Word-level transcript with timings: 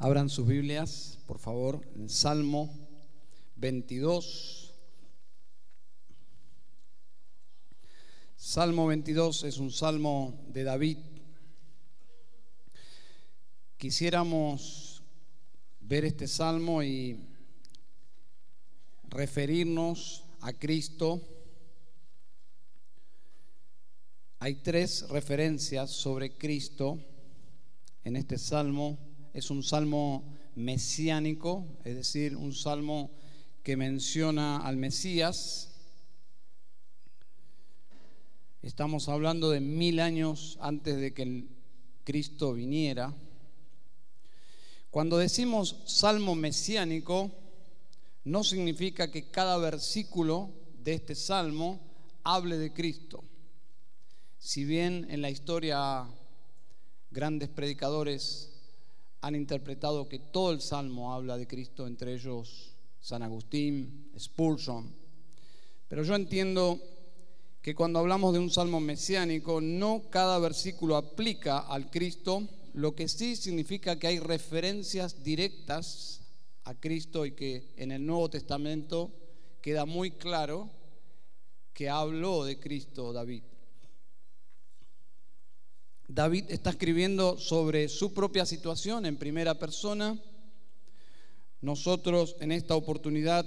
Abran 0.00 0.28
sus 0.28 0.46
Biblias, 0.46 1.18
por 1.26 1.40
favor, 1.40 1.84
en 1.96 2.08
Salmo 2.08 2.72
22. 3.56 4.72
Salmo 8.36 8.86
22 8.86 9.42
es 9.42 9.58
un 9.58 9.72
salmo 9.72 10.40
de 10.52 10.62
David. 10.62 10.98
Quisiéramos 13.76 15.02
ver 15.80 16.04
este 16.04 16.28
salmo 16.28 16.80
y 16.84 17.18
referirnos 19.08 20.22
a 20.42 20.52
Cristo. 20.52 21.20
Hay 24.38 24.62
tres 24.62 25.08
referencias 25.08 25.90
sobre 25.90 26.38
Cristo 26.38 27.00
en 28.04 28.14
este 28.14 28.38
salmo 28.38 29.07
es 29.38 29.50
un 29.50 29.62
salmo 29.62 30.24
mesiánico, 30.56 31.64
es 31.84 31.94
decir, 31.94 32.34
un 32.34 32.52
salmo 32.52 33.12
que 33.62 33.76
menciona 33.76 34.56
al 34.58 34.76
Mesías. 34.76 35.70
Estamos 38.62 39.08
hablando 39.08 39.50
de 39.50 39.60
mil 39.60 40.00
años 40.00 40.58
antes 40.60 40.96
de 40.96 41.14
que 41.14 41.44
Cristo 42.02 42.52
viniera. 42.52 43.14
Cuando 44.90 45.18
decimos 45.18 45.76
salmo 45.86 46.34
mesiánico, 46.34 47.30
no 48.24 48.42
significa 48.42 49.12
que 49.12 49.30
cada 49.30 49.56
versículo 49.58 50.50
de 50.82 50.94
este 50.94 51.14
salmo 51.14 51.80
hable 52.24 52.58
de 52.58 52.72
Cristo. 52.72 53.22
Si 54.40 54.64
bien 54.64 55.06
en 55.10 55.22
la 55.22 55.30
historia 55.30 56.08
grandes 57.12 57.48
predicadores 57.48 58.47
han 59.20 59.34
interpretado 59.34 60.08
que 60.08 60.18
todo 60.18 60.52
el 60.52 60.60
salmo 60.60 61.12
habla 61.12 61.36
de 61.36 61.46
Cristo, 61.46 61.86
entre 61.86 62.14
ellos 62.14 62.74
San 63.00 63.22
Agustín, 63.22 64.10
Spurgeon. 64.18 64.94
Pero 65.88 66.02
yo 66.02 66.14
entiendo 66.14 66.80
que 67.62 67.74
cuando 67.74 67.98
hablamos 67.98 68.32
de 68.32 68.38
un 68.38 68.50
salmo 68.50 68.80
mesiánico, 68.80 69.60
no 69.60 70.04
cada 70.10 70.38
versículo 70.38 70.96
aplica 70.96 71.58
al 71.58 71.90
Cristo, 71.90 72.46
lo 72.74 72.94
que 72.94 73.08
sí 73.08 73.36
significa 73.36 73.98
que 73.98 74.06
hay 74.06 74.18
referencias 74.18 75.24
directas 75.24 76.20
a 76.64 76.74
Cristo 76.74 77.26
y 77.26 77.32
que 77.32 77.72
en 77.76 77.92
el 77.92 78.04
Nuevo 78.04 78.30
Testamento 78.30 79.10
queda 79.60 79.84
muy 79.84 80.12
claro 80.12 80.70
que 81.72 81.88
habló 81.88 82.44
de 82.44 82.60
Cristo 82.60 83.12
David. 83.12 83.42
David 86.10 86.46
está 86.48 86.70
escribiendo 86.70 87.38
sobre 87.38 87.86
su 87.90 88.14
propia 88.14 88.46
situación 88.46 89.04
en 89.04 89.18
primera 89.18 89.58
persona. 89.58 90.18
Nosotros 91.60 92.34
en 92.40 92.50
esta 92.50 92.74
oportunidad 92.74 93.46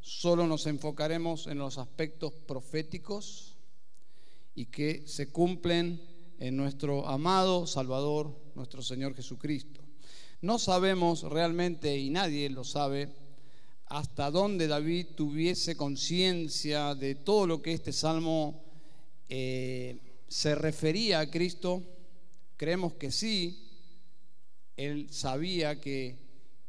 solo 0.00 0.46
nos 0.46 0.68
enfocaremos 0.68 1.48
en 1.48 1.58
los 1.58 1.78
aspectos 1.78 2.32
proféticos 2.32 3.56
y 4.54 4.66
que 4.66 5.02
se 5.08 5.32
cumplen 5.32 6.00
en 6.38 6.56
nuestro 6.56 7.08
amado 7.08 7.66
Salvador, 7.66 8.32
nuestro 8.54 8.82
Señor 8.82 9.16
Jesucristo. 9.16 9.80
No 10.40 10.60
sabemos 10.60 11.24
realmente, 11.24 11.98
y 11.98 12.10
nadie 12.10 12.48
lo 12.50 12.62
sabe, 12.62 13.08
hasta 13.86 14.30
dónde 14.30 14.68
David 14.68 15.08
tuviese 15.16 15.76
conciencia 15.76 16.94
de 16.94 17.16
todo 17.16 17.48
lo 17.48 17.62
que 17.62 17.72
este 17.72 17.92
salmo 17.92 18.62
eh, 19.28 19.98
se 20.28 20.54
refería 20.54 21.18
a 21.18 21.30
Cristo 21.30 21.82
Creemos 22.56 22.94
que 22.94 23.10
sí, 23.10 23.66
él 24.76 25.08
sabía 25.10 25.80
que, 25.80 26.16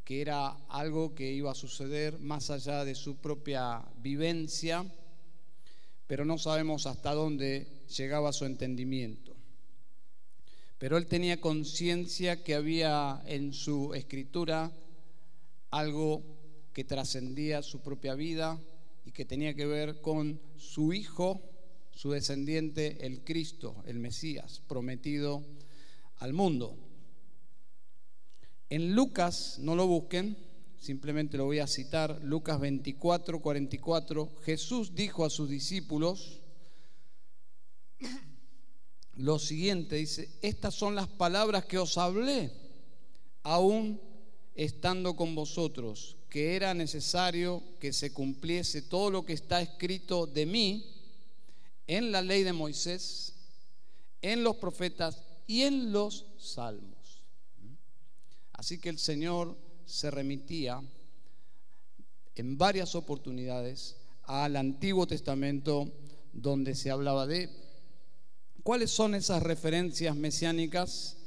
que 0.03 0.21
era 0.21 0.49
algo 0.67 1.15
que 1.15 1.31
iba 1.31 1.51
a 1.51 1.55
suceder 1.55 2.19
más 2.19 2.49
allá 2.49 2.83
de 2.83 2.93
su 2.93 3.17
propia 3.17 3.85
vivencia, 3.99 4.85
pero 6.07 6.25
no 6.25 6.37
sabemos 6.37 6.87
hasta 6.87 7.13
dónde 7.13 7.85
llegaba 7.95 8.33
su 8.33 8.45
entendimiento. 8.45 9.35
Pero 10.77 10.97
él 10.97 11.07
tenía 11.07 11.41
conciencia 11.41 12.43
que 12.43 12.55
había 12.55 13.21
en 13.25 13.53
su 13.53 13.93
escritura 13.93 14.71
algo 15.71 16.21
que 16.73 16.83
trascendía 16.83 17.63
su 17.63 17.81
propia 17.81 18.13
vida 18.13 18.59
y 19.05 19.11
que 19.11 19.25
tenía 19.25 19.53
que 19.53 19.65
ver 19.65 20.01
con 20.01 20.39
su 20.57 20.93
hijo, 20.93 21.41
su 21.91 22.11
descendiente, 22.11 23.05
el 23.05 23.23
Cristo, 23.23 23.83
el 23.87 23.99
Mesías, 23.99 24.61
prometido 24.67 25.43
al 26.19 26.33
mundo. 26.33 26.77
En 28.69 28.93
Lucas, 28.95 29.57
no 29.59 29.75
lo 29.75 29.87
busquen, 29.87 30.37
simplemente 30.79 31.37
lo 31.37 31.45
voy 31.45 31.59
a 31.59 31.67
citar, 31.67 32.19
Lucas 32.23 32.59
24, 32.59 33.39
44, 33.39 34.31
Jesús 34.43 34.93
dijo 34.93 35.25
a 35.25 35.29
sus 35.29 35.49
discípulos 35.49 36.41
lo 39.13 39.39
siguiente, 39.39 39.95
dice, 39.95 40.29
estas 40.41 40.75
son 40.75 40.93
las 40.93 41.07
palabras 41.07 41.65
que 41.65 41.79
os 41.79 41.97
hablé, 41.97 42.51
aún 43.41 43.99
estando 44.53 45.15
con 45.15 45.33
vosotros, 45.33 46.17
que 46.29 46.55
era 46.55 46.73
necesario 46.73 47.63
que 47.79 47.93
se 47.93 48.13
cumpliese 48.13 48.81
todo 48.83 49.09
lo 49.09 49.25
que 49.25 49.33
está 49.33 49.61
escrito 49.61 50.27
de 50.27 50.45
mí 50.45 50.85
en 51.87 52.11
la 52.11 52.21
ley 52.21 52.43
de 52.43 52.53
Moisés, 52.53 53.33
en 54.21 54.43
los 54.43 54.57
profetas 54.57 55.26
y 55.47 55.63
en 55.63 55.91
los 55.91 56.27
salmos. 56.37 57.23
Así 58.53 58.79
que 58.79 58.89
el 58.89 58.99
Señor 58.99 59.57
se 59.85 60.11
remitía 60.11 60.81
en 62.35 62.57
varias 62.57 62.93
oportunidades 62.95 63.95
al 64.23 64.57
Antiguo 64.57 65.07
Testamento 65.07 65.91
donde 66.33 66.75
se 66.75 66.91
hablaba 66.91 67.25
de 67.25 67.49
cuáles 68.61 68.91
son 68.91 69.15
esas 69.15 69.41
referencias 69.41 70.15
mesiánicas 70.15 71.17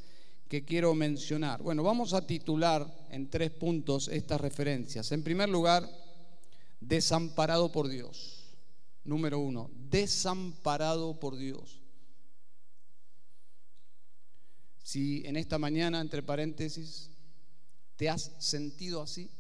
que 0.48 0.64
quiero 0.64 0.94
mencionar. 0.94 1.62
Bueno, 1.62 1.82
vamos 1.82 2.12
a 2.12 2.26
titular 2.26 3.06
en 3.10 3.30
tres 3.30 3.50
puntos 3.50 4.08
estas 4.08 4.40
referencias. 4.40 5.10
En 5.12 5.22
primer 5.22 5.48
lugar, 5.48 5.88
desamparado 6.80 7.72
por 7.72 7.88
Dios. 7.88 8.56
Número 9.04 9.38
uno, 9.38 9.70
desamparado 9.88 11.18
por 11.18 11.36
Dios. 11.36 11.79
Si 14.82 15.22
en 15.26 15.36
esta 15.36 15.58
mañana, 15.58 16.00
entre 16.00 16.22
paréntesis, 16.22 17.10
te 17.96 18.08
has 18.08 18.32
sentido 18.38 19.02
así 19.02 19.30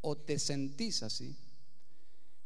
o 0.00 0.16
te 0.16 0.38
sentís 0.38 1.02
así, 1.02 1.36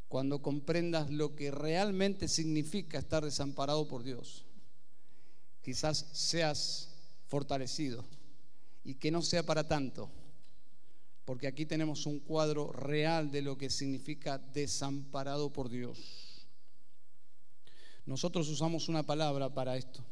cuando 0.08 0.42
comprendas 0.42 1.10
lo 1.10 1.34
que 1.34 1.50
realmente 1.50 2.28
significa 2.28 2.98
estar 2.98 3.24
desamparado 3.24 3.88
por 3.88 4.02
Dios, 4.02 4.44
quizás 5.62 6.06
seas 6.12 6.90
fortalecido 7.28 8.04
y 8.84 8.96
que 8.96 9.10
no 9.10 9.22
sea 9.22 9.42
para 9.42 9.66
tanto, 9.66 10.10
porque 11.24 11.46
aquí 11.46 11.64
tenemos 11.64 12.04
un 12.04 12.18
cuadro 12.18 12.72
real 12.72 13.30
de 13.30 13.42
lo 13.42 13.56
que 13.56 13.70
significa 13.70 14.38
desamparado 14.38 15.52
por 15.52 15.70
Dios. 15.70 16.46
Nosotros 18.04 18.48
usamos 18.48 18.88
una 18.88 19.04
palabra 19.04 19.54
para 19.54 19.76
esto 19.76 20.04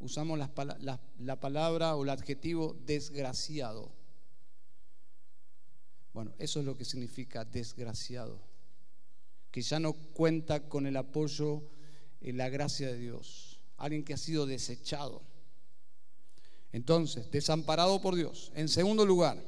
usamos 0.00 0.38
la, 0.38 1.40
palabra 1.40 1.96
o 1.96 2.04
el 2.04 2.10
adjetivo 2.10 2.76
desgraciado. 2.84 3.90
Bueno, 6.12 6.32
eso 6.38 6.60
es 6.60 6.66
lo 6.66 6.76
que 6.76 6.84
significa 6.84 7.44
desgraciado, 7.44 8.40
que 9.50 9.62
ya 9.62 9.78
no 9.80 9.92
cuenta 9.92 10.68
con 10.68 10.86
el 10.86 10.96
apoyo 10.96 11.62
y 12.20 12.32
la 12.32 12.48
gracia 12.48 12.88
de 12.88 12.98
Dios, 12.98 13.60
alguien 13.76 14.04
que 14.04 14.14
ha 14.14 14.18
sido 14.18 14.46
desechado. 14.46 15.22
Entonces, 16.72 17.30
desamparado 17.30 18.00
por 18.00 18.14
Dios. 18.16 18.52
En 18.54 18.68
segundo 18.68 19.06
lugar, 19.06 19.42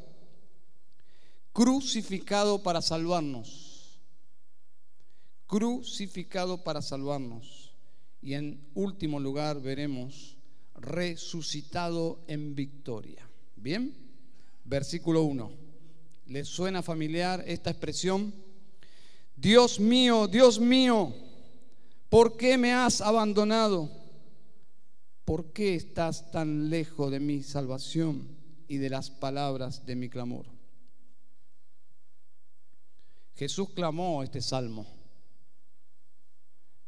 crucificado 1.52 2.62
para 2.62 2.80
salvarnos. 2.80 4.00
Crucificado 5.46 6.62
para 6.62 6.80
salvarnos. 6.82 7.74
Y 8.20 8.34
en 8.34 8.66
último 8.74 9.20
lugar 9.20 9.60
veremos 9.60 10.37
resucitado 10.80 12.20
en 12.26 12.54
victoria. 12.54 13.28
Bien, 13.56 13.94
versículo 14.64 15.22
1. 15.22 15.50
¿Les 16.26 16.46
suena 16.46 16.82
familiar 16.82 17.42
esta 17.46 17.70
expresión? 17.70 18.34
Dios 19.36 19.78
mío, 19.80 20.26
Dios 20.26 20.58
mío, 20.58 21.14
¿por 22.08 22.36
qué 22.36 22.58
me 22.58 22.72
has 22.72 23.00
abandonado? 23.00 23.90
¿Por 25.24 25.52
qué 25.52 25.74
estás 25.74 26.30
tan 26.30 26.70
lejos 26.70 27.10
de 27.10 27.20
mi 27.20 27.42
salvación 27.42 28.28
y 28.66 28.78
de 28.78 28.90
las 28.90 29.10
palabras 29.10 29.86
de 29.86 29.96
mi 29.96 30.08
clamor? 30.08 30.46
Jesús 33.34 33.70
clamó 33.70 34.22
este 34.22 34.40
salmo. 34.40 34.86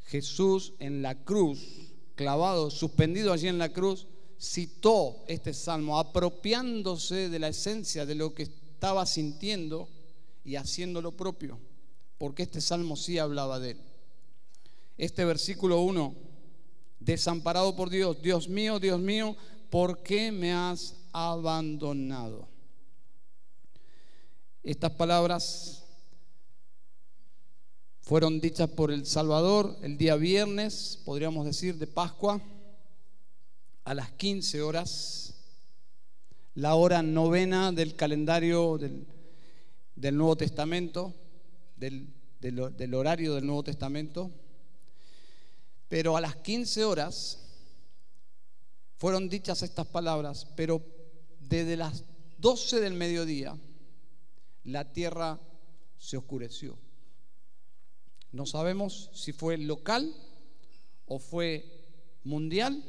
Jesús 0.06 0.74
en 0.80 1.02
la 1.02 1.22
cruz 1.22 1.89
clavado, 2.20 2.68
suspendido 2.68 3.32
allí 3.32 3.48
en 3.48 3.56
la 3.56 3.70
cruz, 3.70 4.06
citó 4.38 5.24
este 5.26 5.54
salmo 5.54 5.98
apropiándose 5.98 7.30
de 7.30 7.38
la 7.38 7.48
esencia 7.48 8.04
de 8.04 8.14
lo 8.14 8.34
que 8.34 8.42
estaba 8.42 9.06
sintiendo 9.06 9.88
y 10.44 10.56
haciendo 10.56 11.00
lo 11.00 11.12
propio, 11.12 11.58
porque 12.18 12.42
este 12.42 12.60
salmo 12.60 12.94
sí 12.94 13.16
hablaba 13.16 13.58
de 13.58 13.70
él. 13.70 13.80
Este 14.98 15.24
versículo 15.24 15.80
1, 15.80 16.14
desamparado 16.98 17.74
por 17.74 17.88
Dios, 17.88 18.20
Dios 18.20 18.50
mío, 18.50 18.78
Dios 18.78 19.00
mío, 19.00 19.34
¿por 19.70 20.02
qué 20.02 20.30
me 20.30 20.52
has 20.52 20.96
abandonado? 21.14 22.46
Estas 24.62 24.90
palabras 24.92 25.86
fueron 28.10 28.40
dichas 28.40 28.68
por 28.68 28.90
el 28.90 29.06
Salvador 29.06 29.76
el 29.82 29.96
día 29.96 30.16
viernes, 30.16 30.98
podríamos 31.04 31.46
decir, 31.46 31.76
de 31.76 31.86
Pascua, 31.86 32.40
a 33.84 33.94
las 33.94 34.10
15 34.10 34.62
horas, 34.62 35.34
la 36.56 36.74
hora 36.74 37.04
novena 37.04 37.70
del 37.70 37.94
calendario 37.94 38.78
del, 38.78 39.06
Nuevo 40.16 40.34
Testamento, 40.34 41.14
del, 41.76 42.08
del 42.40 42.94
horario 42.94 43.36
del 43.36 43.46
Nuevo 43.46 43.62
Testamento. 43.62 44.32
Pero 45.88 46.16
a 46.16 46.20
las 46.20 46.34
15 46.34 46.84
horas 46.84 47.38
fueron 48.96 49.28
dichas 49.28 49.62
estas 49.62 49.86
palabras, 49.86 50.48
pero 50.56 50.82
desde 51.38 51.76
las 51.76 52.02
12 52.38 52.80
del 52.80 52.94
mediodía 52.94 53.56
la 54.64 54.92
tierra 54.92 55.38
se 55.96 56.16
oscureció. 56.16 56.89
No 58.32 58.46
sabemos 58.46 59.10
si 59.12 59.32
fue 59.32 59.58
local 59.58 60.14
o 61.06 61.18
fue 61.18 61.64
mundial. 62.22 62.82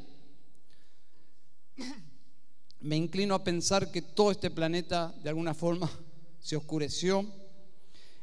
Me 2.80 2.96
inclino 2.96 3.34
a 3.34 3.44
pensar 3.44 3.90
que 3.90 4.02
todo 4.02 4.30
este 4.30 4.50
planeta 4.50 5.14
de 5.22 5.28
alguna 5.28 5.54
forma 5.54 5.90
se 6.40 6.56
oscureció 6.56 7.26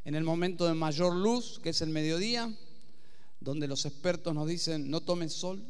en 0.06 0.16
el 0.16 0.24
momento 0.24 0.66
de 0.66 0.74
mayor 0.74 1.13
luz, 1.13 1.60
que 1.60 1.69
es 1.69 1.81
el 1.81 1.89
mediodía, 1.89 2.54
donde 3.42 3.68
los 3.68 3.86
expertos 3.86 4.33
nos 4.33 4.48
dicen 4.48 4.89
no 4.89 5.01
tomen 5.01 5.30
sol, 5.30 5.63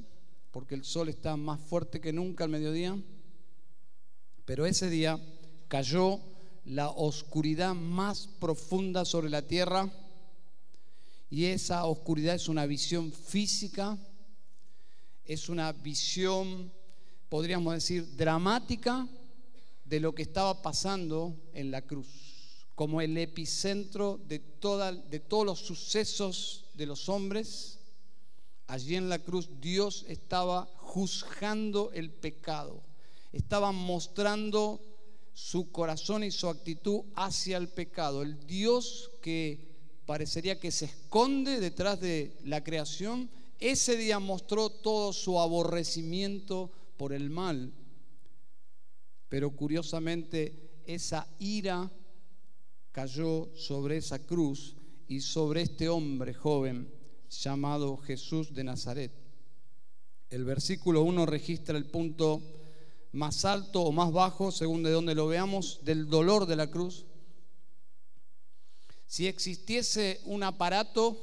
porque 0.52 0.76
el 0.76 0.84
sol 0.84 1.10
está 1.10 1.36
más 1.36 1.60
fuerte 1.60 2.00
que 2.00 2.14
nunca 2.14 2.44
al 2.44 2.50
mediodía. 2.52 2.98
Pero 4.46 4.66
ese 4.66 4.90
día 4.90 5.20
cayó 5.68 6.20
la 6.66 6.90
oscuridad 6.90 7.74
más 7.74 8.28
profunda 8.40 9.06
sobre 9.06 9.30
la 9.30 9.44
tierra 9.48 9.92
y 11.30 11.46
esa 11.46 11.86
oscuridad 11.86 12.36
es 12.36 12.50
una 12.50 12.66
visión 12.66 13.12
física, 13.12 13.98
es 15.26 15.48
una 15.48 15.72
visión, 15.72 16.72
podríamos 17.30 17.74
decir, 17.76 18.16
dramática 18.16 19.08
de 19.86 20.00
lo 20.00 20.16
que 20.16 20.24
estaba 20.24 20.62
pasando 20.62 21.36
en 21.54 21.70
la 21.70 21.84
cruz, 21.84 22.08
como 22.74 23.00
el 23.00 23.16
epicentro 23.18 24.20
de, 24.28 24.40
de 24.40 25.20
todos 25.20 25.46
los 25.46 25.60
sucesos 25.60 26.66
de 26.74 26.88
los 26.88 27.10
hombres. 27.10 27.78
Allí 28.66 28.96
en 28.96 29.10
la 29.10 29.20
cruz 29.20 29.50
Dios 29.62 30.06
estaba 30.08 30.68
juzgando 30.78 31.92
el 31.94 32.10
pecado, 32.10 32.82
estaba 33.32 33.72
mostrando 33.72 34.82
su 35.34 35.72
corazón 35.72 36.24
y 36.24 36.32
su 36.32 36.50
actitud 36.50 37.02
hacia 37.16 37.58
el 37.58 37.70
pecado. 37.70 38.24
El 38.24 38.46
Dios 38.48 39.12
que 39.22 39.69
parecería 40.10 40.60
que 40.60 40.72
se 40.72 40.86
esconde 40.86 41.60
detrás 41.60 42.02
de 42.02 42.36
la 42.44 42.64
creación, 42.64 43.30
ese 43.60 43.96
día 43.96 44.18
mostró 44.18 44.72
todo 44.72 45.14
su 45.14 45.40
aborrecimiento 45.40 46.72
por 46.98 47.14
el 47.14 47.30
mal. 47.30 47.72
Pero 49.28 49.52
curiosamente 49.52 50.82
esa 50.88 51.28
ira 51.38 51.92
cayó 52.92 53.56
sobre 53.56 53.98
esa 53.98 54.26
cruz 54.26 54.76
y 55.08 55.22
sobre 55.22 55.62
este 55.62 55.90
hombre 55.90 56.34
joven 56.34 56.92
llamado 57.30 57.96
Jesús 57.98 58.52
de 58.52 58.64
Nazaret. 58.64 59.12
El 60.32 60.44
versículo 60.44 61.04
1 61.04 61.28
registra 61.28 61.78
el 61.78 61.86
punto 61.86 62.42
más 63.12 63.46
alto 63.46 63.84
o 63.84 63.92
más 63.92 64.12
bajo, 64.12 64.52
según 64.52 64.82
de 64.82 64.90
donde 64.90 65.14
lo 65.14 65.28
veamos, 65.28 65.82
del 65.84 66.10
dolor 66.10 66.48
de 66.48 66.56
la 66.56 66.72
cruz. 66.72 67.06
Si 69.10 69.26
existiese 69.26 70.22
un 70.26 70.44
aparato 70.44 71.18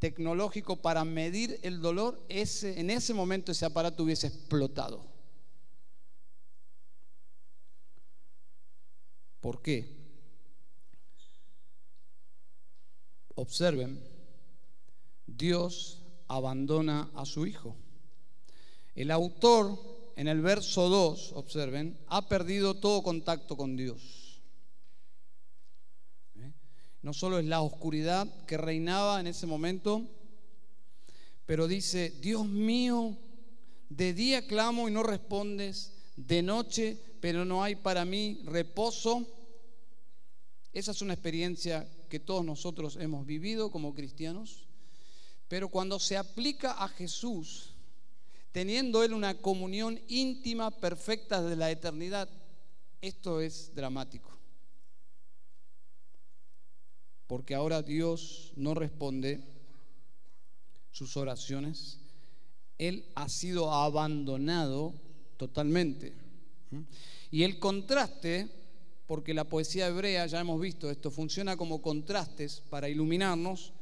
tecnológico 0.00 0.82
para 0.82 1.04
medir 1.04 1.60
el 1.62 1.80
dolor, 1.80 2.20
ese, 2.28 2.80
en 2.80 2.90
ese 2.90 3.14
momento 3.14 3.52
ese 3.52 3.64
aparato 3.64 4.02
hubiese 4.02 4.26
explotado. 4.26 5.06
¿Por 9.40 9.62
qué? 9.62 9.86
Observen, 13.36 14.02
Dios 15.28 16.02
abandona 16.26 17.08
a 17.14 17.24
su 17.24 17.46
Hijo. 17.46 17.76
El 18.96 19.12
autor, 19.12 19.78
en 20.16 20.26
el 20.26 20.40
verso 20.40 20.88
2, 20.88 21.34
observen, 21.36 21.96
ha 22.08 22.28
perdido 22.28 22.74
todo 22.74 23.04
contacto 23.04 23.56
con 23.56 23.76
Dios. 23.76 24.29
No 27.02 27.14
solo 27.14 27.38
es 27.38 27.46
la 27.46 27.62
oscuridad 27.62 28.28
que 28.46 28.58
reinaba 28.58 29.20
en 29.20 29.26
ese 29.26 29.46
momento, 29.46 30.06
pero 31.46 31.66
dice, 31.66 32.10
Dios 32.20 32.46
mío, 32.46 33.16
de 33.88 34.12
día 34.12 34.46
clamo 34.46 34.88
y 34.88 34.92
no 34.92 35.02
respondes, 35.02 35.92
de 36.16 36.42
noche, 36.42 36.98
pero 37.20 37.44
no 37.44 37.62
hay 37.64 37.74
para 37.76 38.04
mí 38.04 38.40
reposo. 38.44 39.26
Esa 40.72 40.90
es 40.90 41.00
una 41.00 41.14
experiencia 41.14 41.88
que 42.08 42.20
todos 42.20 42.44
nosotros 42.44 42.96
hemos 43.00 43.24
vivido 43.24 43.70
como 43.70 43.94
cristianos, 43.94 44.66
pero 45.48 45.68
cuando 45.68 45.98
se 45.98 46.16
aplica 46.16 46.72
a 46.72 46.88
Jesús, 46.88 47.74
teniendo 48.52 49.02
Él 49.02 49.14
una 49.14 49.38
comunión 49.38 49.98
íntima, 50.08 50.70
perfecta 50.70 51.42
de 51.42 51.56
la 51.56 51.70
eternidad, 51.70 52.28
esto 53.00 53.40
es 53.40 53.74
dramático 53.74 54.39
porque 57.30 57.54
ahora 57.54 57.80
Dios 57.80 58.52
no 58.56 58.74
responde 58.74 59.40
sus 60.90 61.16
oraciones. 61.16 62.00
Él 62.76 63.04
ha 63.14 63.28
sido 63.28 63.72
abandonado 63.72 64.94
totalmente. 65.36 66.12
Y 67.30 67.44
el 67.44 67.60
contraste, 67.60 68.50
porque 69.06 69.32
la 69.32 69.44
poesía 69.44 69.86
hebrea, 69.86 70.26
ya 70.26 70.40
hemos 70.40 70.60
visto 70.60 70.90
esto, 70.90 71.12
funciona 71.12 71.56
como 71.56 71.80
contrastes 71.80 72.64
para 72.68 72.88
iluminarnos, 72.88 73.74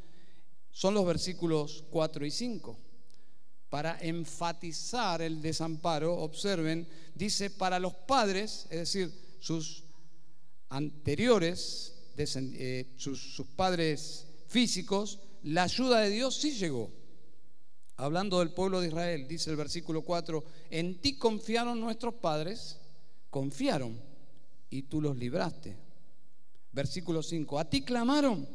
son 0.71 0.93
los 0.93 1.07
versículos 1.07 1.87
4 1.89 2.27
y 2.27 2.31
5. 2.31 2.79
Para 3.71 3.99
enfatizar 3.99 5.23
el 5.23 5.41
desamparo, 5.41 6.19
observen, 6.19 6.87
dice, 7.15 7.49
para 7.49 7.79
los 7.79 7.95
padres, 7.95 8.67
es 8.69 8.79
decir, 8.81 9.11
sus 9.41 9.85
anteriores 10.69 11.95
eh, 12.19 12.93
sus, 12.97 13.43
padres 13.55 14.27
físicos, 14.49 15.21
la 15.43 15.65
ayuda 15.65 16.01
de 16.01 16.11
Dios 16.11 16.37
sí 16.37 16.53
llegó. 16.53 16.91
Hablando 17.97 18.39
del 18.41 18.51
pueblo 18.51 18.81
de 18.81 18.89
Israel, 18.89 19.27
dice 19.29 19.51
el 19.51 19.57
versículo 19.57 20.03
4, 20.03 20.45
en 20.71 21.01
ti 21.01 21.17
confiaron 21.17 21.81
nuestros 21.81 22.15
padres, 22.15 22.79
confiaron 23.31 24.01
y 24.71 24.83
tú 24.83 25.01
los 25.01 25.17
libraste. 25.17 25.77
Versículo 26.73 27.23
5, 27.23 27.59
a 27.59 27.69
ti 27.69 27.83
clamaron 27.83 28.49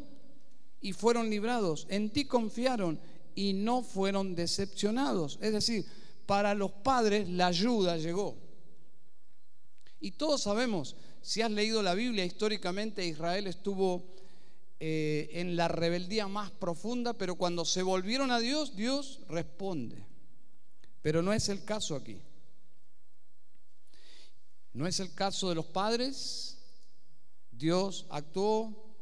y 0.79 0.93
fueron 0.93 1.29
librados, 1.29 1.87
en 1.89 2.09
ti 2.09 2.25
confiaron 2.25 2.99
y 3.35 3.53
no 3.53 3.81
fueron 3.81 4.35
decepcionados. 4.35 5.39
Es 5.41 5.53
decir, 5.53 5.85
para 6.25 6.53
los 6.53 6.71
padres 6.71 7.29
la 7.29 7.47
ayuda 7.47 7.97
llegó. 7.97 8.37
Y 9.99 10.11
todos 10.11 10.41
sabemos 10.41 10.95
si 11.23 11.41
has 11.41 11.49
leído 11.49 11.81
la 11.81 11.93
Biblia, 11.93 12.25
históricamente 12.25 13.07
Israel 13.07 13.47
estuvo 13.47 14.03
eh, 14.81 15.29
en 15.31 15.55
la 15.55 15.69
rebeldía 15.69 16.27
más 16.27 16.51
profunda, 16.51 17.13
pero 17.13 17.35
cuando 17.35 17.63
se 17.63 17.81
volvieron 17.81 18.29
a 18.29 18.39
Dios, 18.39 18.75
Dios 18.75 19.21
responde. 19.29 20.05
Pero 21.01 21.21
no 21.21 21.31
es 21.31 21.47
el 21.47 21.63
caso 21.63 21.95
aquí. 21.95 22.21
No 24.73 24.85
es 24.85 24.99
el 24.99 25.13
caso 25.13 25.47
de 25.47 25.55
los 25.55 25.65
padres. 25.65 26.57
Dios 27.53 28.05
actuó. 28.09 28.93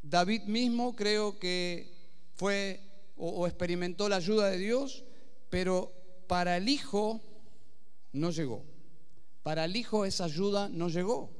David 0.00 0.44
mismo 0.44 0.96
creo 0.96 1.38
que 1.38 1.92
fue 2.34 2.80
o 3.14 3.46
experimentó 3.46 4.08
la 4.08 4.16
ayuda 4.16 4.50
de 4.50 4.56
Dios, 4.56 5.04
pero 5.50 5.92
para 6.26 6.56
el 6.56 6.70
hijo 6.70 7.20
no 8.12 8.30
llegó. 8.30 8.75
Para 9.46 9.64
el 9.64 9.76
hijo 9.76 10.04
esa 10.04 10.24
ayuda 10.24 10.68
no 10.68 10.88
llegó. 10.88 11.30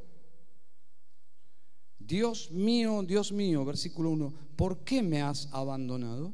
Dios 1.99 2.53
mío, 2.53 3.03
Dios 3.03 3.33
mío, 3.33 3.65
versículo 3.65 4.11
1, 4.11 4.33
¿por 4.55 4.85
qué 4.85 5.03
me 5.03 5.23
has 5.23 5.49
abandonado? 5.51 6.33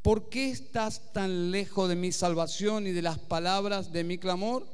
¿Por 0.00 0.28
qué 0.28 0.48
estás 0.48 1.12
tan 1.12 1.50
lejos 1.50 1.88
de 1.88 1.96
mi 1.96 2.12
salvación 2.12 2.86
y 2.86 2.92
de 2.92 3.02
las 3.02 3.18
palabras 3.18 3.90
de 3.92 4.04
mi 4.04 4.18
clamor? 4.18 4.64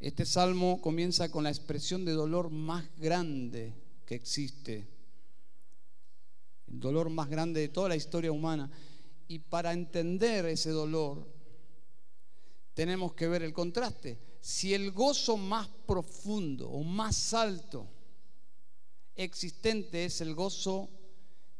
Este 0.00 0.26
salmo 0.26 0.80
comienza 0.80 1.30
con 1.30 1.44
la 1.44 1.50
expresión 1.50 2.04
de 2.04 2.10
dolor 2.10 2.50
más 2.50 2.90
grande 2.96 3.72
que 4.04 4.16
existe, 4.16 4.88
el 6.66 6.80
dolor 6.80 7.08
más 7.08 7.30
grande 7.30 7.60
de 7.60 7.68
toda 7.68 7.88
la 7.88 7.94
historia 7.94 8.32
humana. 8.32 8.68
Y 9.28 9.38
para 9.38 9.72
entender 9.72 10.44
ese 10.46 10.70
dolor, 10.70 11.38
tenemos 12.74 13.14
que 13.14 13.28
ver 13.28 13.42
el 13.42 13.52
contraste. 13.52 14.18
Si 14.40 14.72
el 14.74 14.92
gozo 14.92 15.36
más 15.36 15.68
profundo 15.86 16.68
o 16.68 16.82
más 16.82 17.34
alto 17.34 17.86
existente 19.14 20.04
es 20.04 20.20
el 20.20 20.34
gozo 20.34 20.88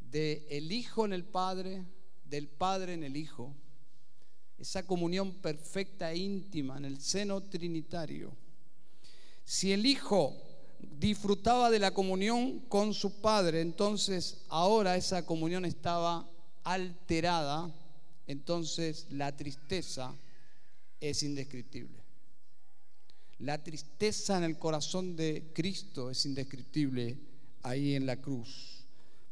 del 0.00 0.44
el 0.48 0.72
Hijo 0.72 1.04
en 1.04 1.12
el 1.12 1.24
Padre, 1.24 1.84
del 2.24 2.48
Padre 2.48 2.94
en 2.94 3.04
el 3.04 3.16
Hijo, 3.16 3.54
esa 4.58 4.86
comunión 4.86 5.34
perfecta 5.34 6.12
e 6.12 6.18
íntima 6.18 6.76
en 6.76 6.84
el 6.84 7.00
seno 7.00 7.42
trinitario. 7.42 8.36
Si 9.44 9.72
el 9.72 9.86
Hijo 9.86 10.36
disfrutaba 10.78 11.70
de 11.70 11.78
la 11.78 11.92
comunión 11.92 12.60
con 12.60 12.94
su 12.94 13.20
Padre, 13.20 13.60
entonces 13.60 14.44
ahora 14.48 14.96
esa 14.96 15.26
comunión 15.26 15.64
estaba 15.64 16.28
alterada, 16.64 17.74
entonces 18.26 19.06
la 19.10 19.34
tristeza 19.36 20.14
es 21.00 21.22
indescriptible. 21.22 22.00
La 23.38 23.62
tristeza 23.62 24.36
en 24.36 24.44
el 24.44 24.58
corazón 24.58 25.16
de 25.16 25.50
Cristo 25.54 26.10
es 26.10 26.26
indescriptible 26.26 27.18
ahí 27.62 27.94
en 27.94 28.06
la 28.06 28.20
cruz, 28.20 28.84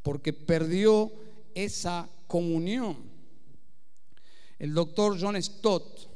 porque 0.03 0.33
perdió 0.33 1.13
esa 1.55 2.09
comunión. 2.27 2.97
El 4.59 4.75
doctor 4.75 5.19
John 5.21 5.41
Stott 5.41 6.09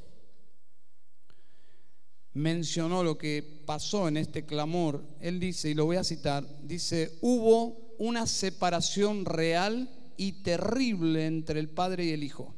mencionó 2.35 3.05
lo 3.05 3.19
que 3.19 3.63
pasó 3.67 4.09
en 4.09 4.17
este 4.17 4.45
clamor. 4.47 5.05
Él 5.21 5.39
dice, 5.39 5.71
y 5.71 5.75
lo 5.75 5.85
voy 5.85 5.97
a 5.97 6.05
citar, 6.05 6.47
dice, 6.63 7.19
hubo 7.21 7.95
una 7.99 8.27
separación 8.27 9.25
real 9.25 9.91
y 10.17 10.43
terrible 10.43 11.27
entre 11.27 11.61
el 11.61 11.69
Padre 11.69 12.07
y 12.07 12.11
el 12.11 12.25
Hijo. 12.25 12.55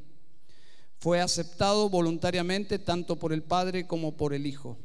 Fue 1.05 1.21
aceptado 1.21 1.87
voluntariamente 1.87 2.79
tanto 2.79 3.15
por 3.15 3.31
el 3.31 3.43
Padre 3.43 3.85
como 3.85 4.17
por 4.17 4.33
el 4.33 4.47
Hijo. 4.47 4.75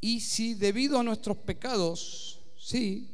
Y 0.00 0.20
si 0.20 0.54
debido 0.54 1.00
a 1.00 1.02
nuestros 1.02 1.38
pecados, 1.38 2.38
sí, 2.56 3.10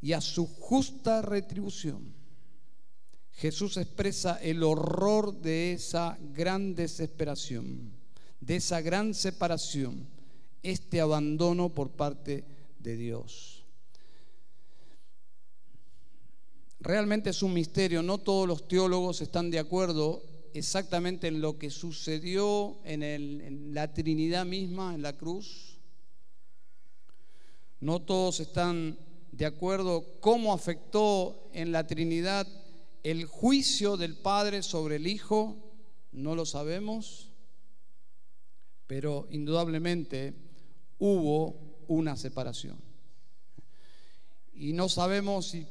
y 0.00 0.12
a 0.12 0.20
su 0.20 0.46
justa 0.46 1.20
retribución, 1.20 2.14
Jesús 3.32 3.76
expresa 3.76 4.40
el 4.40 4.62
horror 4.62 5.34
de 5.34 5.72
esa 5.72 6.16
gran 6.32 6.76
desesperación, 6.76 7.90
de 8.38 8.54
esa 8.54 8.80
gran 8.82 9.14
separación, 9.14 10.06
este 10.62 11.00
abandono 11.00 11.70
por 11.70 11.90
parte 11.90 12.44
de 12.78 12.96
Dios. 12.96 13.55
Realmente 16.86 17.30
es 17.30 17.42
un 17.42 17.52
misterio, 17.52 18.00
no 18.00 18.18
todos 18.18 18.46
los 18.46 18.68
teólogos 18.68 19.20
están 19.20 19.50
de 19.50 19.58
acuerdo 19.58 20.22
exactamente 20.54 21.26
en 21.26 21.40
lo 21.40 21.58
que 21.58 21.68
sucedió 21.68 22.78
en, 22.84 23.74
la 23.74 23.92
Trinidad 23.92 24.46
misma, 24.46 24.94
en 24.94 25.02
la 25.02 25.12
cruz. 25.14 25.80
No 27.80 28.02
todos 28.02 28.38
están 28.38 28.96
de 29.32 29.46
acuerdo 29.46 30.20
cómo 30.20 30.52
afectó 30.52 31.50
en 31.52 31.72
la 31.72 31.88
Trinidad 31.88 32.46
el 33.02 33.24
juicio 33.24 33.96
del 33.96 34.16
Padre 34.16 34.62
sobre 34.62 34.94
el 34.94 35.08
Hijo 35.08 35.56
no 36.12 36.36
lo 36.36 36.46
sabemos, 36.46 37.32
pero 38.86 39.26
indudablemente 39.32 40.34
hubo 41.00 41.82
una 41.88 42.16
separación. 42.16 42.80
Y 44.54 44.72
no 44.72 44.88
sabemos 44.88 45.48
si, 45.48 45.66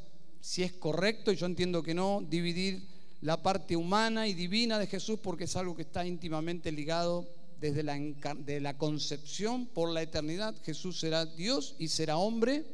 es 0.64 0.74
correcto, 0.74 1.32
y 1.32 1.36
yo 1.36 1.46
entiendo 1.46 1.84
que 1.84 1.94
no, 1.94 2.24
dividir 2.28 2.88
la 3.22 3.42
parte 3.42 3.76
humana 3.76 4.28
y 4.28 4.34
divina 4.34 4.78
de 4.78 4.88
Jesús 4.88 5.20
porque 5.22 5.46
es 5.46 5.56
algo 5.56 5.76
que 5.76 5.82
está 5.82 6.06
íntimamente 6.06 6.72
ligado 6.72 7.28
desde 7.60 7.84
la, 7.84 7.98
de 7.98 8.60
la 8.60 8.78
concepción 8.78 9.66
por 9.66 9.90
la 9.90 10.02
eternidad. 10.02 10.56
Jesús 10.64 11.00
será 11.00 11.26
Dios 11.26 11.76
y 11.80 11.88
será 11.88 12.18
hombre, 12.18 12.66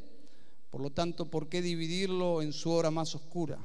por 0.70 0.80
lo 0.80 0.90
tanto, 0.90 1.30
¿por 1.30 1.48
qué 1.48 1.62
dividirlo 1.62 2.42
en 2.42 2.52
su 2.52 2.70
hora 2.70 2.90
más 2.90 3.14
oscura? 3.14 3.58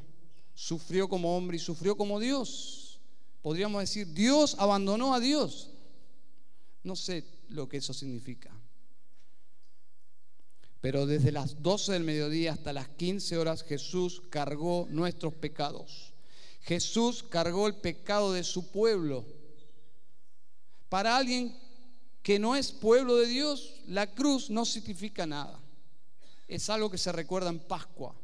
sufrió 0.58 1.08
como 1.08 1.38
hombre 1.38 1.58
y 1.58 1.60
sufrió 1.60 1.96
como 1.96 2.20
Dios. 2.20 3.00
Podríamos 3.44 3.80
decir, 3.80 4.12
Dios 4.12 4.56
abandonó 4.58 5.14
a 5.14 5.20
Dios. 5.20 5.70
No 6.84 6.96
sé 6.96 7.24
lo 7.50 7.70
que 7.70 7.78
eso 7.78 7.94
significa. 7.94 8.52
Pero 10.88 11.06
desde 11.06 11.34
las 11.34 11.62
12 11.62 11.92
del 11.92 12.06
mediodía 12.06 12.54
hasta 12.54 12.72
las 12.72 12.88
15 12.88 13.38
horas 13.38 13.64
Jesús 13.64 14.24
cargó 14.30 14.88
nuestros 14.90 15.34
pecados. 15.34 16.14
Jesús 16.62 17.24
cargó 17.24 17.68
el 17.68 17.76
pecado 17.76 18.32
de 18.32 18.46
su 18.46 18.72
pueblo. 18.72 19.26
Para 20.88 21.18
alguien 21.18 21.60
que 22.24 22.40
no 22.40 22.56
es 22.56 22.72
pueblo 22.72 23.18
de 23.18 23.28
Dios, 23.28 23.82
la 23.86 24.10
cruz 24.16 24.50
no 24.50 24.64
significa 24.64 25.26
nada. 25.26 25.60
Es 26.48 26.70
algo 26.70 26.90
que 26.90 26.98
se 26.98 27.12
recuerda 27.12 27.50
en 27.50 27.60
Pascua 27.60 28.16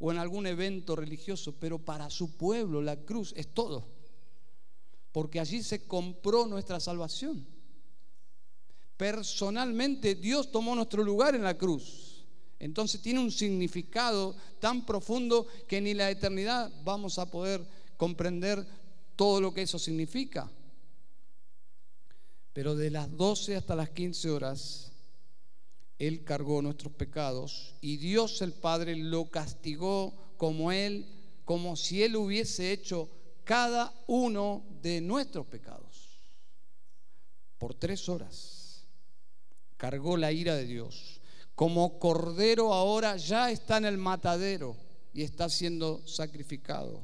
o 0.00 0.10
en 0.10 0.18
algún 0.18 0.48
evento 0.48 0.96
religioso, 0.96 1.54
pero 1.60 1.78
para 1.78 2.10
su 2.10 2.36
pueblo 2.36 2.82
la 2.82 2.96
cruz 2.96 3.32
es 3.36 3.54
todo, 3.54 3.86
porque 5.12 5.38
allí 5.38 5.62
se 5.62 5.86
compró 5.86 6.48
nuestra 6.48 6.80
salvación. 6.80 7.53
Personalmente 8.96 10.14
Dios 10.14 10.50
tomó 10.50 10.74
nuestro 10.74 11.02
lugar 11.02 11.34
en 11.34 11.42
la 11.42 11.58
cruz. 11.58 12.24
Entonces 12.58 13.02
tiene 13.02 13.20
un 13.20 13.30
significado 13.30 14.36
tan 14.60 14.86
profundo 14.86 15.46
que 15.66 15.80
ni 15.80 15.94
la 15.94 16.10
eternidad 16.10 16.72
vamos 16.84 17.18
a 17.18 17.30
poder 17.30 17.66
comprender 17.96 18.66
todo 19.16 19.40
lo 19.40 19.52
que 19.52 19.62
eso 19.62 19.78
significa. 19.78 20.50
Pero 22.52 22.76
de 22.76 22.90
las 22.90 23.14
12 23.16 23.56
hasta 23.56 23.74
las 23.74 23.90
15 23.90 24.30
horas 24.30 24.92
él 25.98 26.24
cargó 26.24 26.60
nuestros 26.60 26.92
pecados 26.92 27.74
y 27.80 27.96
Dios 27.98 28.42
el 28.42 28.52
Padre 28.52 28.96
lo 28.96 29.30
castigó 29.30 30.14
como 30.36 30.72
Él, 30.72 31.06
como 31.44 31.76
si 31.76 32.02
Él 32.02 32.16
hubiese 32.16 32.72
hecho 32.72 33.08
cada 33.44 33.94
uno 34.06 34.64
de 34.82 35.00
nuestros 35.00 35.46
pecados. 35.46 36.18
Por 37.58 37.74
tres 37.74 38.08
horas 38.08 38.63
cargó 39.76 40.16
la 40.16 40.32
ira 40.32 40.54
de 40.54 40.66
Dios. 40.66 41.20
Como 41.54 41.98
cordero 41.98 42.72
ahora 42.72 43.16
ya 43.16 43.50
está 43.50 43.76
en 43.78 43.84
el 43.84 43.98
matadero 43.98 44.76
y 45.12 45.22
está 45.22 45.48
siendo 45.48 46.06
sacrificado. 46.06 47.02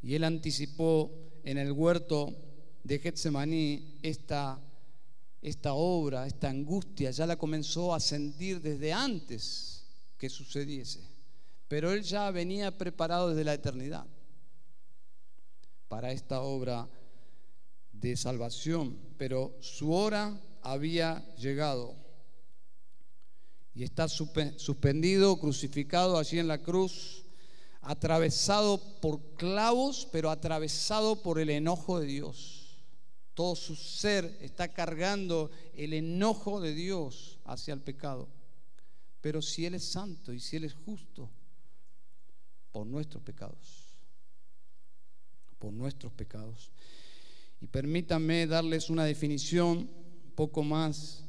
Y 0.00 0.14
Él 0.14 0.24
anticipó 0.24 1.12
en 1.44 1.58
el 1.58 1.72
huerto 1.72 2.34
de 2.82 2.98
Getsemaní 2.98 3.98
esta 4.02 4.60
esta 5.42 5.74
obra, 5.74 6.26
esta 6.26 6.48
angustia, 6.48 7.10
ya 7.10 7.26
la 7.26 7.36
comenzó 7.36 7.92
a 7.92 8.00
sentir 8.00 8.62
desde 8.62 8.92
antes 8.92 9.84
que 10.16 10.30
sucediese. 10.30 11.00
Pero 11.66 11.92
él 11.92 12.04
ya 12.04 12.30
venía 12.30 12.78
preparado 12.78 13.30
desde 13.30 13.44
la 13.44 13.54
eternidad 13.54 14.06
para 15.88 16.12
esta 16.12 16.42
obra 16.42 16.88
de 17.92 18.16
salvación, 18.16 18.96
pero 19.22 19.56
su 19.60 19.92
hora 19.92 20.36
había 20.62 21.24
llegado 21.36 21.94
y 23.72 23.84
está 23.84 24.08
suspendido, 24.08 25.38
crucificado 25.38 26.18
allí 26.18 26.40
en 26.40 26.48
la 26.48 26.58
cruz, 26.58 27.22
atravesado 27.82 28.80
por 29.00 29.20
clavos, 29.36 30.08
pero 30.10 30.28
atravesado 30.28 31.22
por 31.22 31.38
el 31.38 31.50
enojo 31.50 32.00
de 32.00 32.06
Dios 32.06 32.58
todo 33.34 33.54
su 33.54 33.76
ser 33.76 34.38
está 34.40 34.66
cargando 34.66 35.52
el 35.74 35.92
enojo 35.94 36.60
de 36.60 36.74
Dios 36.74 37.38
hacia 37.44 37.74
el 37.74 37.80
pecado. 37.80 38.28
Pero 39.20 39.40
si 39.40 39.66
Él 39.66 39.76
es 39.76 39.84
santo 39.84 40.32
y 40.32 40.40
si 40.40 40.56
Él 40.56 40.64
es 40.64 40.74
justo, 40.74 41.30
por 42.72 42.88
nuestros 42.88 43.22
pecados, 43.22 43.86
por 45.60 45.72
nuestros 45.72 46.12
pecados. 46.12 46.71
Y 47.62 47.68
permítanme 47.68 48.48
darles 48.48 48.90
una 48.90 49.04
definición 49.04 49.78
un 49.78 50.32
poco 50.34 50.64
más 50.64 51.24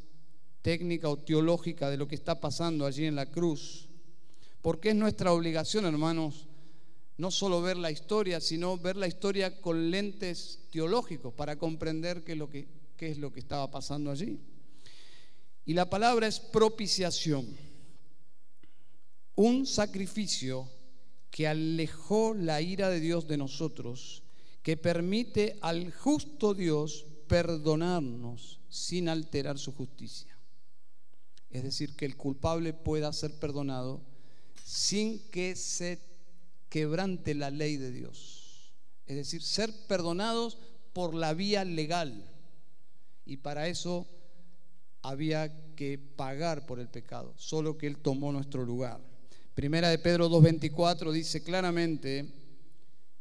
técnica 0.64 1.08
o 1.08 1.20
teológica 1.20 1.92
de 1.92 1.98
lo 1.98 2.08
que 2.08 2.16
está 2.16 2.42
pasando 2.42 2.88
allí 2.88 3.06
en 3.06 3.16
la 3.16 3.30
cruz. 3.30 3.88
Porque 4.64 4.90
es 4.90 4.96
nuestra 4.96 5.32
obligación, 5.32 5.86
hermanos, 5.86 6.48
no 7.18 7.30
solo 7.30 7.62
ver 7.62 7.78
la 7.78 7.92
historia, 7.92 8.42
sino 8.42 8.80
ver 8.80 8.96
la 8.96 9.08
historia 9.08 9.62
con 9.62 9.92
lentes 9.92 10.62
teológicos 10.72 11.36
para 11.36 11.58
comprender 11.58 12.24
qué 12.24 12.32
es 12.32 12.38
lo 12.40 12.50
que, 12.50 12.68
qué 12.98 13.12
es 13.12 13.20
lo 13.20 13.32
que 13.32 13.40
estaba 13.40 13.70
pasando 13.70 14.10
allí. 14.10 14.40
Y 15.66 15.74
la 15.74 15.88
palabra 15.88 16.26
es 16.26 16.40
propiciación. 16.40 17.46
un 19.36 19.66
sacrificio 19.66 20.68
que 21.30 21.48
alejó 21.48 22.34
la 22.34 22.62
ira 22.62 22.90
de 22.90 23.00
Dios 23.00 23.28
de 23.28 23.38
nosotros, 23.38 24.24
que 24.64 24.78
permite 24.78 25.60
al 25.62 25.92
justo 25.92 26.54
Dios 26.54 27.06
perdonarnos 27.28 28.62
sin 28.70 29.10
alterar 29.10 29.60
su 29.60 29.74
justicia. 29.74 30.36
Es 31.50 31.64
decir, 31.64 31.96
que 31.96 32.06
el 32.06 32.16
culpable 32.16 32.74
pueda 32.74 33.12
ser 33.14 33.38
perdonado 33.40 34.02
sin 34.64 35.30
que 35.30 35.56
se 35.56 36.00
quebrante 36.70 37.36
la 37.36 37.52
ley 37.52 37.78
de 37.78 37.92
Dios. 37.92 38.74
Es 39.06 39.18
decir, 39.18 39.44
ser 39.44 39.72
perdonados 39.88 40.58
por 40.94 41.14
la 41.14 41.34
vía 41.34 41.66
legal. 41.66 42.26
Y 43.26 43.38
para 43.38 43.68
eso 43.68 44.08
había 45.02 45.76
que 45.76 45.98
pagar 45.98 46.66
por 46.66 46.80
el 46.80 46.88
pecado, 46.88 47.34
solo 47.38 47.78
que 47.78 47.88
Él 47.88 47.98
tomó 47.98 48.32
nuestro 48.32 48.66
lugar. 48.66 49.02
Primera 49.54 49.90
de 49.90 50.00
Pedro 50.00 50.30
2.24 50.30 51.12
dice 51.12 51.44
claramente 51.44 52.43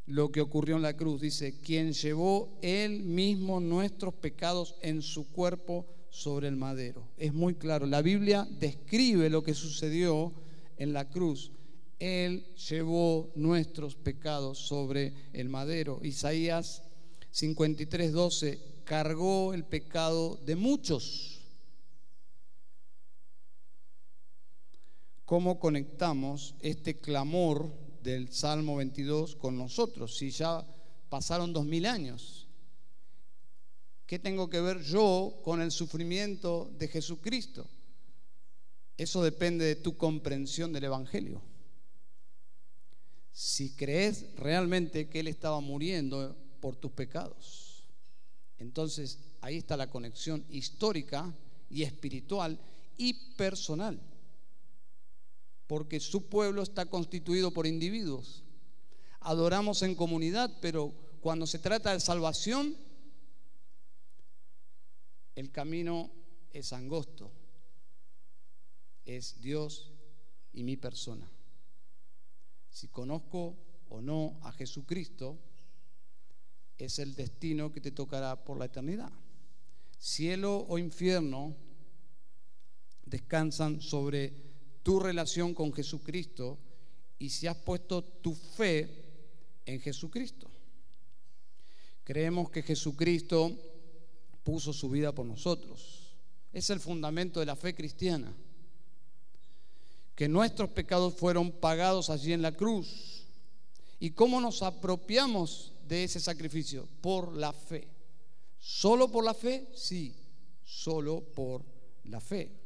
lo 0.05 0.31
que 0.31 0.41
ocurrió 0.41 0.75
en 0.75 0.81
la 0.81 0.95
cruz. 0.95 1.21
Dice, 1.21 1.59
quien 1.59 1.93
llevó 1.93 2.57
Él 2.61 3.03
mismo 3.03 3.59
nuestros 3.59 4.13
pecados 4.13 4.75
en 4.81 5.01
su 5.01 5.31
cuerpo 5.31 5.85
sobre 6.09 6.47
el 6.47 6.55
madero. 6.55 7.07
Es 7.17 7.33
muy 7.33 7.55
claro, 7.55 7.85
la 7.85 8.01
Biblia 8.01 8.47
describe 8.59 9.29
lo 9.29 9.43
que 9.43 9.53
sucedió 9.53 10.33
en 10.77 10.93
la 10.93 11.09
cruz. 11.09 11.51
Él 11.99 12.45
llevó 12.69 13.31
nuestros 13.35 13.95
pecados 13.95 14.59
sobre 14.59 15.13
el 15.33 15.49
madero. 15.49 15.99
Isaías 16.03 16.83
53.12 17.33 18.59
cargó 18.83 19.53
el 19.53 19.63
pecado 19.63 20.39
de 20.45 20.55
muchos 20.55 21.43
cómo 25.25 25.59
conectamos 25.59 26.55
este 26.59 26.99
clamor 26.99 27.73
del 28.03 28.31
Salmo 28.31 28.75
22 28.75 29.35
con 29.37 29.57
nosotros, 29.57 30.17
si 30.17 30.29
ya 30.29 30.65
pasaron 31.09 31.53
dos 31.53 31.65
mil 31.65 31.85
años. 31.85 32.47
¿Qué 34.05 34.19
tengo 34.19 34.49
que 34.49 34.61
ver 34.61 34.83
yo 34.83 35.39
con 35.43 35.61
el 35.61 35.71
sufrimiento 35.71 36.69
de 36.77 36.89
Jesucristo? 36.89 37.65
Eso 38.97 39.23
depende 39.23 39.65
de 39.65 39.75
tu 39.77 39.97
comprensión 39.97 40.73
del 40.73 40.83
Evangelio. 40.83 41.41
Si 43.31 43.73
crees 43.75 44.35
realmente 44.35 45.09
que 45.09 45.21
Él 45.21 45.27
estaba 45.27 45.59
muriendo 45.61 46.35
por 46.59 46.75
tus 46.75 46.91
pecados, 46.91 47.85
entonces 48.59 49.19
ahí 49.41 49.57
está 49.57 49.77
la 49.77 49.89
conexión 49.89 50.45
histórica 50.49 51.33
y 51.69 51.83
espiritual 51.83 52.59
y 52.97 53.13
personal 53.35 53.99
porque 55.73 55.99
su 55.99 56.29
pueblo 56.29 56.61
está 56.61 56.85
constituido 56.85 57.49
por 57.49 57.65
individuos. 57.65 58.43
Adoramos 59.21 59.81
en 59.81 59.95
comunidad, 59.95 60.55
pero 60.61 60.93
cuando 61.19 61.47
se 61.47 61.57
trata 61.57 61.93
de 61.93 61.99
salvación, 61.99 62.77
el 65.33 65.51
camino 65.51 66.11
es 66.51 66.73
angosto. 66.73 67.31
Es 69.03 69.41
Dios 69.41 69.91
y 70.53 70.61
mi 70.61 70.77
persona. 70.77 71.27
Si 72.69 72.89
conozco 72.89 73.57
o 73.89 73.99
no 73.99 74.37
a 74.43 74.51
Jesucristo, 74.51 75.39
es 76.77 76.99
el 76.99 77.15
destino 77.15 77.71
que 77.71 77.81
te 77.81 77.89
tocará 77.89 78.43
por 78.43 78.59
la 78.59 78.65
eternidad. 78.65 79.11
Cielo 79.97 80.67
o 80.69 80.77
infierno 80.77 81.55
descansan 83.07 83.81
sobre 83.81 84.52
tu 84.83 84.99
relación 84.99 85.53
con 85.53 85.73
Jesucristo 85.73 86.57
y 87.17 87.29
si 87.29 87.47
has 87.47 87.57
puesto 87.57 88.03
tu 88.03 88.35
fe 88.35 89.03
en 89.65 89.79
Jesucristo. 89.79 90.49
Creemos 92.03 92.49
que 92.49 92.61
Jesucristo 92.61 93.51
puso 94.43 94.73
su 94.73 94.89
vida 94.89 95.13
por 95.13 95.25
nosotros. 95.25 96.15
Es 96.51 96.69
el 96.69 96.81
fundamento 96.81 97.39
de 97.39 97.45
la 97.45 97.55
fe 97.55 97.73
cristiana. 97.73 98.33
Que 100.15 100.27
nuestros 100.27 100.69
pecados 100.69 101.15
fueron 101.15 101.51
pagados 101.51 102.09
allí 102.09 102.33
en 102.33 102.41
la 102.41 102.51
cruz. 102.51 103.23
¿Y 103.99 104.11
cómo 104.11 104.41
nos 104.41 104.61
apropiamos 104.61 105.71
de 105.87 106.03
ese 106.03 106.19
sacrificio? 106.19 106.87
Por 107.01 107.35
la 107.35 107.53
fe. 107.53 107.87
¿Solo 108.59 109.09
por 109.09 109.23
la 109.23 109.33
fe? 109.33 109.69
Sí, 109.73 110.13
solo 110.63 111.21
por 111.21 111.63
la 112.03 112.19
fe. 112.19 112.62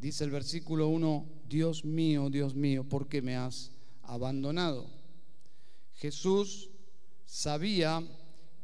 Dice 0.00 0.24
el 0.24 0.30
versículo 0.30 0.88
1, 0.88 1.26
Dios 1.46 1.84
mío, 1.84 2.30
Dios 2.30 2.54
mío, 2.54 2.84
¿por 2.84 3.06
qué 3.06 3.20
me 3.20 3.36
has 3.36 3.70
abandonado? 4.04 4.88
Jesús 5.92 6.70
sabía 7.26 8.02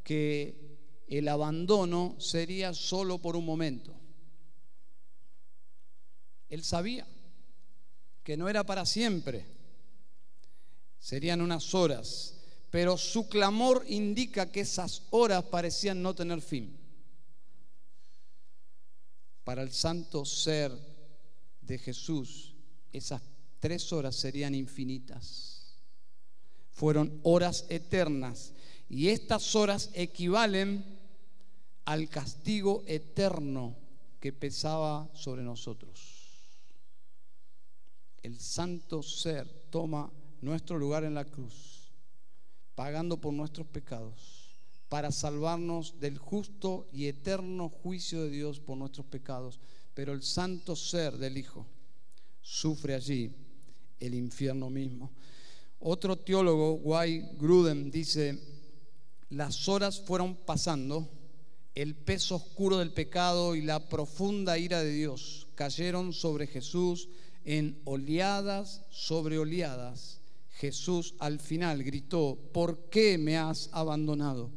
que 0.02 0.78
el 1.06 1.28
abandono 1.28 2.16
sería 2.18 2.72
solo 2.72 3.18
por 3.18 3.36
un 3.36 3.44
momento. 3.44 3.94
Él 6.48 6.64
sabía 6.64 7.06
que 8.24 8.38
no 8.38 8.48
era 8.48 8.64
para 8.64 8.86
siempre, 8.86 9.44
serían 10.98 11.42
unas 11.42 11.74
horas, 11.74 12.40
pero 12.70 12.96
su 12.96 13.28
clamor 13.28 13.84
indica 13.88 14.50
que 14.50 14.60
esas 14.60 15.02
horas 15.10 15.44
parecían 15.44 16.00
no 16.00 16.14
tener 16.14 16.40
fin. 16.40 16.74
Para 19.44 19.62
el 19.62 19.70
santo 19.70 20.24
ser 20.24 20.72
de 21.66 21.78
Jesús, 21.78 22.54
esas 22.92 23.22
tres 23.60 23.92
horas 23.92 24.16
serían 24.16 24.54
infinitas. 24.54 25.76
Fueron 26.70 27.20
horas 27.22 27.66
eternas. 27.68 28.52
Y 28.88 29.08
estas 29.08 29.54
horas 29.56 29.90
equivalen 29.94 30.84
al 31.84 32.08
castigo 32.08 32.84
eterno 32.86 33.76
que 34.20 34.32
pesaba 34.32 35.10
sobre 35.14 35.42
nosotros. 35.42 36.26
El 38.22 38.38
santo 38.40 39.02
ser 39.02 39.48
toma 39.70 40.12
nuestro 40.40 40.78
lugar 40.78 41.04
en 41.04 41.14
la 41.14 41.24
cruz, 41.24 41.92
pagando 42.74 43.20
por 43.20 43.32
nuestros 43.32 43.66
pecados, 43.66 44.50
para 44.88 45.12
salvarnos 45.12 45.98
del 46.00 46.18
justo 46.18 46.88
y 46.92 47.06
eterno 47.06 47.68
juicio 47.68 48.22
de 48.22 48.30
Dios 48.30 48.60
por 48.60 48.76
nuestros 48.76 49.06
pecados 49.06 49.60
pero 49.96 50.12
el 50.12 50.22
santo 50.22 50.76
ser 50.76 51.16
del 51.16 51.38
Hijo 51.38 51.66
sufre 52.42 52.94
allí 52.94 53.32
el 53.98 54.14
infierno 54.14 54.68
mismo. 54.68 55.10
Otro 55.80 56.16
teólogo, 56.16 56.74
Guy 56.74 57.30
Gruden, 57.38 57.90
dice, 57.90 58.38
las 59.30 59.66
horas 59.70 59.98
fueron 60.02 60.36
pasando, 60.36 61.08
el 61.74 61.94
peso 61.94 62.36
oscuro 62.36 62.76
del 62.76 62.92
pecado 62.92 63.54
y 63.54 63.62
la 63.62 63.88
profunda 63.88 64.58
ira 64.58 64.82
de 64.82 64.92
Dios 64.92 65.48
cayeron 65.54 66.12
sobre 66.12 66.46
Jesús 66.46 67.08
en 67.46 67.80
oleadas 67.86 68.82
sobre 68.90 69.38
oleadas. 69.38 70.20
Jesús 70.50 71.14
al 71.20 71.40
final 71.40 71.82
gritó, 71.82 72.38
¿por 72.52 72.90
qué 72.90 73.16
me 73.16 73.38
has 73.38 73.70
abandonado? 73.72 74.50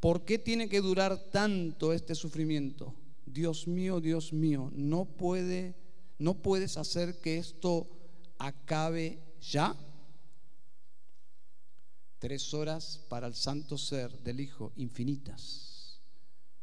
¿Por 0.00 0.24
qué 0.24 0.38
tiene 0.38 0.66
que 0.70 0.80
durar 0.80 1.30
tanto 1.30 1.92
este 1.92 2.14
sufrimiento? 2.14 2.94
Dios 3.38 3.68
mío, 3.68 4.00
Dios 4.00 4.32
mío, 4.32 4.68
no 4.74 5.04
puede, 5.04 5.76
no 6.18 6.42
puedes 6.42 6.76
hacer 6.76 7.20
que 7.20 7.38
esto 7.38 7.88
acabe 8.36 9.22
ya. 9.40 9.76
Tres 12.18 12.52
horas 12.52 13.06
para 13.08 13.28
el 13.28 13.36
santo 13.36 13.78
ser 13.78 14.24
del 14.24 14.40
Hijo, 14.40 14.72
infinitas. 14.74 16.00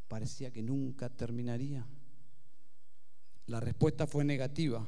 Parecía 0.10 0.52
que 0.52 0.62
nunca 0.62 1.08
terminaría. 1.08 1.88
La 3.46 3.62
respuesta 3.62 4.06
fue 4.06 4.26
negativa. 4.26 4.86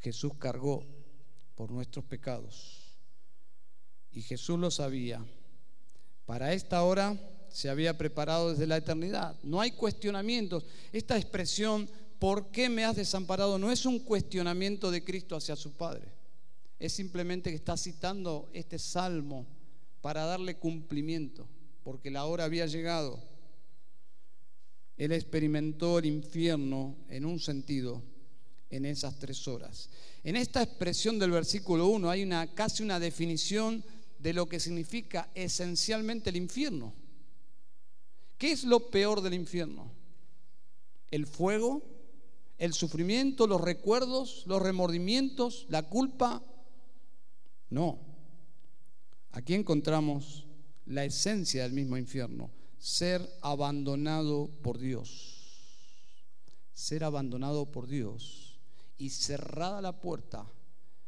Jesús 0.00 0.32
cargó 0.40 0.84
por 1.54 1.70
nuestros 1.70 2.04
pecados. 2.04 2.98
Y 4.10 4.22
Jesús 4.22 4.58
lo 4.58 4.72
sabía. 4.72 5.24
Para 6.24 6.52
esta 6.52 6.82
hora 6.82 7.16
se 7.56 7.70
había 7.70 7.96
preparado 7.96 8.50
desde 8.50 8.66
la 8.66 8.76
eternidad. 8.76 9.34
No 9.42 9.62
hay 9.62 9.70
cuestionamientos. 9.70 10.66
Esta 10.92 11.16
expresión, 11.16 11.88
¿por 12.18 12.50
qué 12.50 12.68
me 12.68 12.84
has 12.84 12.96
desamparado? 12.96 13.58
No 13.58 13.72
es 13.72 13.86
un 13.86 14.00
cuestionamiento 14.00 14.90
de 14.90 15.02
Cristo 15.02 15.36
hacia 15.36 15.56
su 15.56 15.72
Padre. 15.72 16.12
Es 16.78 16.92
simplemente 16.92 17.48
que 17.48 17.56
está 17.56 17.78
citando 17.78 18.50
este 18.52 18.78
salmo 18.78 19.46
para 20.02 20.26
darle 20.26 20.58
cumplimiento, 20.58 21.48
porque 21.82 22.10
la 22.10 22.26
hora 22.26 22.44
había 22.44 22.66
llegado. 22.66 23.22
Él 24.98 25.12
experimentó 25.12 25.98
el 25.98 26.04
infierno 26.04 26.94
en 27.08 27.24
un 27.24 27.40
sentido 27.40 28.02
en 28.68 28.84
esas 28.84 29.18
tres 29.18 29.48
horas. 29.48 29.88
En 30.22 30.36
esta 30.36 30.62
expresión 30.62 31.18
del 31.18 31.30
versículo 31.30 31.86
1 31.86 32.10
hay 32.10 32.22
una, 32.22 32.52
casi 32.52 32.82
una 32.82 33.00
definición 33.00 33.82
de 34.18 34.34
lo 34.34 34.46
que 34.46 34.60
significa 34.60 35.30
esencialmente 35.34 36.28
el 36.28 36.36
infierno. 36.36 37.05
¿Qué 38.38 38.52
es 38.52 38.64
lo 38.64 38.90
peor 38.90 39.20
del 39.20 39.34
infierno? 39.34 39.90
¿El 41.10 41.26
fuego? 41.26 41.82
el 42.58 42.72
sufrimiento, 42.72 43.46
los 43.46 43.60
recuerdos, 43.60 44.44
los 44.46 44.62
remordimientos, 44.62 45.66
la 45.68 45.82
culpa. 45.82 46.42
No. 47.70 47.98
Aquí 49.32 49.54
encontramos 49.54 50.46
la 50.86 51.04
esencia 51.04 51.64
del 51.64 51.72
mismo 51.72 51.96
infierno, 51.96 52.50
ser 52.78 53.28
abandonado 53.42 54.50
por 54.62 54.78
Dios. 54.78 55.34
Ser 56.72 57.04
abandonado 57.04 57.70
por 57.72 57.86
Dios 57.86 58.58
y 58.98 59.10
cerrada 59.10 59.80
la 59.80 60.00
puerta, 60.00 60.46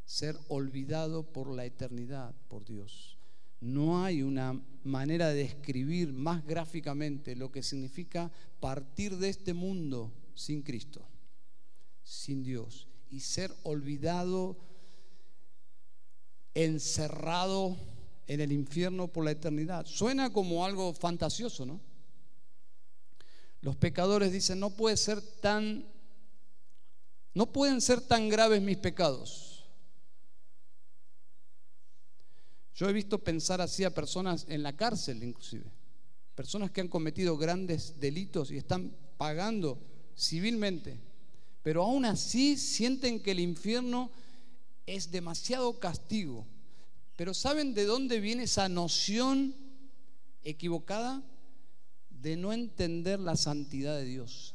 ser 0.07 0.37
olvidado 0.49 1.25
por 1.25 1.55
la 1.55 1.67
eternidad 1.67 2.35
por 2.49 2.65
Dios. 2.65 3.18
No 3.61 4.05
hay 4.05 4.23
una 4.23 4.61
manera 4.85 5.29
de 5.29 5.43
describir 5.43 6.13
más 6.13 6.47
gráficamente 6.47 7.35
lo 7.35 7.51
que 7.51 7.63
significa 7.63 8.31
partir 8.61 9.17
de 9.17 9.29
este 9.29 9.53
mundo 9.53 10.13
sin 10.35 10.63
Cristo, 10.63 11.07
sin 12.03 12.43
Dios, 12.43 12.89
y 13.11 13.21
ser 13.21 13.53
olvidado, 13.65 14.57
encerrado 16.55 17.77
en 18.27 18.41
el 18.41 18.53
infierno 18.53 19.09
por 19.09 19.25
la 19.25 19.33
eternidad. 19.33 19.87
Suena 19.87 20.33
como 20.33 20.65
algo 20.65 20.93
fantasioso, 20.95 21.67
¿no? 21.67 21.81
Los 23.61 23.75
pecadores 23.77 24.33
dicen, 24.33 24.61
no 24.61 24.71
puede 24.71 24.97
ser 24.97 25.21
tan, 25.21 25.85
no 27.35 27.47
pueden 27.53 27.81
ser 27.81 28.01
tan 28.01 28.29
graves 28.29 28.63
mis 28.63 28.77
pecados 28.77 29.58
Yo 32.79 32.89
he 32.89 32.93
visto 32.93 33.19
pensar 33.19 33.61
así 33.61 33.83
a 33.83 33.93
personas 33.93 34.47
en 34.49 34.63
la 34.63 34.77
cárcel 34.77 35.25
inclusive, 35.25 35.65
personas 36.37 36.71
que 36.71 36.81
han 36.81 36.87
cometido 36.87 37.37
grandes 37.37 37.99
delitos 37.99 38.53
y 38.53 38.57
están 38.57 38.95
pagando 39.17 39.81
civilmente, 40.17 41.01
pero 41.65 41.83
aún 41.83 42.05
así 42.05 42.57
sienten 42.57 43.19
que 43.19 43.33
el 43.33 43.41
infierno 43.41 44.13
es 44.87 45.11
demasiado 45.11 45.81
castigo. 45.81 46.47
Pero 47.17 47.35
¿saben 47.35 47.75
de 47.75 47.85
dónde 47.85 48.21
viene 48.21 48.45
esa 48.45 48.69
noción 48.69 49.57
equivocada? 50.45 51.21
De 52.11 52.37
no 52.37 52.53
entender 52.53 53.19
la 53.19 53.35
santidad 53.35 53.97
de 53.97 54.05
Dios. 54.05 54.55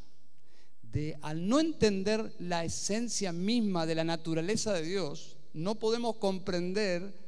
De 0.82 1.18
al 1.22 1.46
no 1.50 1.60
entender 1.60 2.34
la 2.40 2.64
esencia 2.64 3.34
misma 3.34 3.86
de 3.86 3.96
la 3.96 4.06
naturaleza 4.06 4.72
de 4.72 4.84
Dios, 4.84 5.36
no 5.54 5.76
podemos 5.76 6.16
comprender 6.16 7.23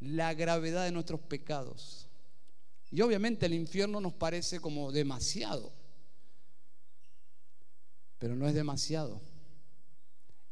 la 0.00 0.34
gravedad 0.34 0.84
de 0.84 0.92
nuestros 0.92 1.20
pecados. 1.20 2.08
Y 2.90 3.02
obviamente 3.02 3.46
el 3.46 3.54
infierno 3.54 4.00
nos 4.00 4.14
parece 4.14 4.58
como 4.58 4.90
demasiado, 4.90 5.72
pero 8.18 8.34
no 8.34 8.48
es 8.48 8.54
demasiado. 8.54 9.20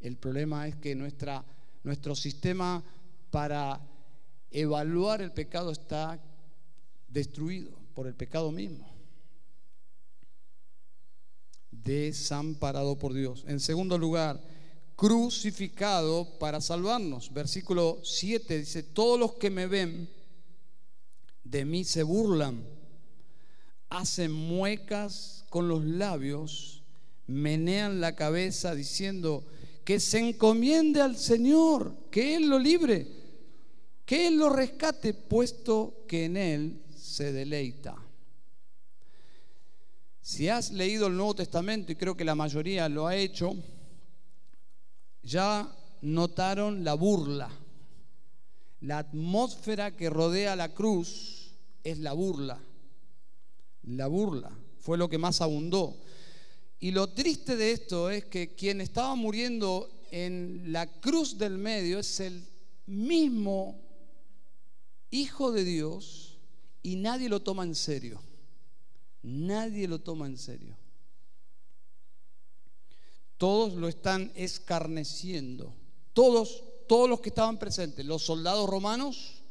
El 0.01 0.17
problema 0.17 0.69
es 0.69 0.77
que 0.77 0.95
nuestra, 0.95 1.45
nuestro 1.83 2.15
sistema 2.15 2.85
para 3.31 3.81
evaluar 4.51 5.21
el 5.21 5.33
pecado 5.33 5.73
está 5.73 6.23
destruido 7.09 7.77
por 7.95 8.07
el 8.07 8.15
pecado 8.15 8.53
mismo. 8.53 8.87
Desamparado 11.71 12.97
por 12.99 13.13
Dios. 13.13 13.45
En 13.49 13.59
segundo 13.59 13.99
lugar, 13.99 14.41
crucificado 14.99 16.27
para 16.41 16.61
salvarnos. 16.61 17.33
Versículo 17.33 18.01
7 18.03 18.59
dice, 18.59 18.83
todos 18.83 19.17
los 19.17 19.35
que 19.35 19.49
me 19.49 19.69
ven 19.69 20.11
de 21.45 21.65
mí 21.65 21.85
se 21.85 22.03
burlan, 22.03 22.65
hacen 23.91 24.33
muecas 24.33 25.45
con 25.51 25.69
los 25.69 25.85
labios, 25.85 26.83
menean 27.29 28.01
la 28.01 28.17
cabeza 28.17 28.75
diciendo, 28.75 29.47
que 29.85 30.01
se 30.01 30.19
encomiende 30.19 31.01
al 31.01 31.17
Señor, 31.17 31.95
que 32.11 32.35
Él 32.35 32.49
lo 32.49 32.59
libre, 32.59 33.07
que 34.05 34.27
Él 34.27 34.37
lo 34.37 34.49
rescate, 34.49 35.15
puesto 35.15 36.07
que 36.09 36.25
en 36.25 36.37
Él 36.37 36.83
se 36.97 37.33
deleita. 37.33 37.95
Si 40.21 40.49
has 40.49 40.73
leído 40.73 41.07
el 41.07 41.15
Nuevo 41.15 41.37
Testamento, 41.37 41.93
y 41.93 41.95
creo 41.95 42.17
que 42.17 42.25
la 42.25 42.35
mayoría 42.35 42.89
lo 42.89 43.07
ha 43.07 43.15
hecho, 43.15 43.57
ya 45.23 45.75
notaron 46.03 46.85
la 46.85 46.95
burla. 46.95 47.51
La 48.81 48.99
atmósfera 48.99 49.97
que 49.97 50.09
rodea 50.09 50.55
la 50.55 50.75
cruz 50.75 51.53
es 51.83 51.99
la 51.99 52.13
burla. 52.13 52.61
La 53.83 54.07
burla 54.07 54.51
fue 54.79 54.99
lo 54.99 55.09
que 55.09 55.19
más 55.19 55.41
abundó. 55.41 55.97
Y 56.81 56.93
lo 56.93 57.09
triste 57.09 57.57
de 57.57 57.73
esto 57.73 58.11
es 58.11 58.27
que 58.27 58.55
quien 58.55 58.81
estaba 58.81 59.15
muriendo 59.17 59.91
en 60.11 60.73
la 60.73 60.87
cruz 61.01 61.37
del 61.37 61.59
medio 61.59 61.99
es 61.99 62.21
el 62.21 62.47
mismo 62.87 63.85
Hijo 65.11 65.53
de 65.53 65.65
Dios 65.65 66.39
y 66.83 66.97
nadie 66.97 67.29
lo 67.29 67.41
toma 67.41 67.65
en 67.65 67.75
serio. 67.75 68.21
Nadie 69.23 69.89
lo 69.89 69.99
toma 69.99 70.27
en 70.27 70.37
serio. 70.37 70.78
Todos 73.39 73.75
lo 73.75 73.89
están 73.89 74.33
escarneciendo. 74.35 75.73
Todos, 76.13 76.65
todos 76.89 77.09
los 77.09 77.21
que 77.21 77.29
estaban 77.29 77.59
presentes, 77.59 78.05
los 78.05 78.25
soldados 78.25 78.69
romanos, 78.69 79.43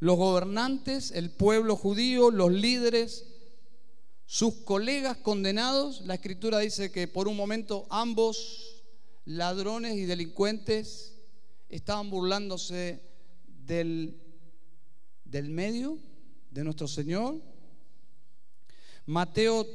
los 0.00 0.16
gobernantes, 0.16 1.10
el 1.12 1.30
pueblo 1.30 1.76
judío, 1.76 2.30
los 2.30 2.50
líderes, 2.50 3.26
sus 4.24 4.54
colegas 4.54 5.18
condenados. 5.18 6.00
La 6.06 6.14
escritura 6.14 6.58
dice 6.58 6.90
que 6.90 7.06
por 7.06 7.28
un 7.28 7.36
momento 7.36 7.86
ambos 7.90 8.82
ladrones 9.26 9.96
y 9.96 10.06
delincuentes 10.06 11.14
estaban 11.68 12.08
burlándose 12.08 13.02
del, 13.66 14.18
del 15.24 15.50
medio 15.50 15.98
de 16.50 16.64
nuestro 16.64 16.88
Señor. 16.88 17.40
Mateo 19.06 19.66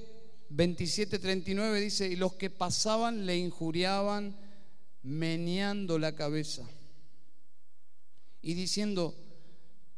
27:39 0.49 1.79
dice, 1.79 2.07
y 2.07 2.15
los 2.15 2.33
que 2.33 2.49
pasaban 2.49 3.25
le 3.25 3.37
injuriaban 3.37 4.35
meneando 5.03 5.99
la 5.99 6.15
cabeza 6.15 6.67
y 8.41 8.53
diciendo, 8.53 9.15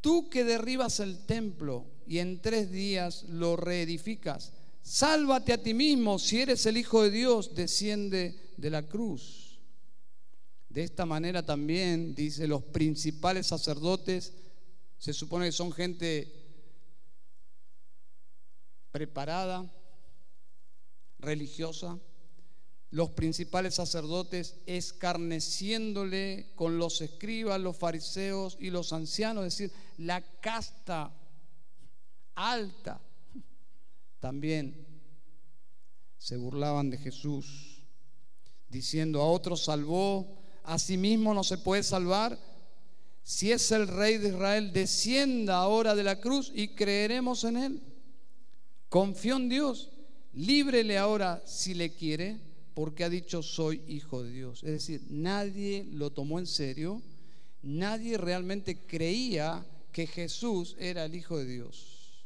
tú 0.01 0.29
que 0.29 0.43
derribas 0.43 0.99
el 0.99 1.25
templo 1.25 1.85
y 2.05 2.19
en 2.19 2.41
tres 2.41 2.71
días 2.71 3.23
lo 3.23 3.55
reedificas, 3.55 4.53
sálvate 4.81 5.53
a 5.53 5.61
ti 5.61 5.73
mismo 5.73 6.19
si 6.19 6.41
eres 6.41 6.65
el 6.65 6.77
Hijo 6.77 7.03
de 7.03 7.11
Dios, 7.11 7.55
desciende 7.55 8.53
de 8.57 8.69
la 8.69 8.87
cruz. 8.87 9.59
De 10.69 10.83
esta 10.83 11.05
manera 11.05 11.45
también, 11.45 12.15
dice, 12.15 12.47
los 12.47 12.63
principales 12.63 13.47
sacerdotes, 13.47 14.33
se 14.97 15.13
supone 15.13 15.47
que 15.47 15.51
son 15.51 15.71
gente 15.71 16.31
preparada, 18.91 19.69
religiosa, 21.21 21.97
los 22.91 23.11
principales 23.11 23.75
sacerdotes 23.75 24.55
escarneciéndole 24.65 26.51
con 26.55 26.77
los 26.77 26.99
escribas, 27.01 27.59
los 27.61 27.77
fariseos 27.77 28.57
y 28.59 28.69
los 28.69 28.91
ancianos, 28.91 29.45
es 29.45 29.57
decir, 29.57 29.71
la 29.97 30.21
casta 30.41 31.13
alta, 32.35 32.99
también 34.19 34.85
se 36.17 36.35
burlaban 36.37 36.89
de 36.89 36.97
Jesús, 36.97 37.81
diciendo, 38.69 39.21
a 39.21 39.25
otros 39.25 39.63
salvó, 39.63 40.41
a 40.63 40.77
sí 40.77 40.97
mismo 40.97 41.33
no 41.33 41.43
se 41.43 41.57
puede 41.57 41.83
salvar. 41.83 42.37
Si 43.23 43.51
es 43.51 43.71
el 43.71 43.87
rey 43.87 44.17
de 44.17 44.29
Israel, 44.29 44.73
descienda 44.73 45.57
ahora 45.57 45.95
de 45.95 46.03
la 46.03 46.19
cruz 46.19 46.51
y 46.53 46.69
creeremos 46.69 47.43
en 47.43 47.57
él. 47.57 47.81
Confió 48.89 49.37
en 49.37 49.49
Dios 49.49 49.89
líbrele 50.33 50.97
ahora 50.97 51.41
si 51.45 51.73
le 51.73 51.93
quiere, 51.93 52.39
porque 52.73 53.03
ha 53.03 53.09
dicho 53.09 53.43
soy 53.43 53.81
hijo 53.87 54.23
de 54.23 54.31
Dios. 54.31 54.63
Es 54.63 54.71
decir, 54.71 55.01
nadie 55.09 55.87
lo 55.91 56.11
tomó 56.11 56.39
en 56.39 56.47
serio, 56.47 57.01
nadie 57.61 58.17
realmente 58.17 58.85
creía 58.85 59.65
que 59.91 60.07
Jesús 60.07 60.75
era 60.79 61.05
el 61.05 61.15
hijo 61.15 61.37
de 61.37 61.45
Dios. 61.45 62.25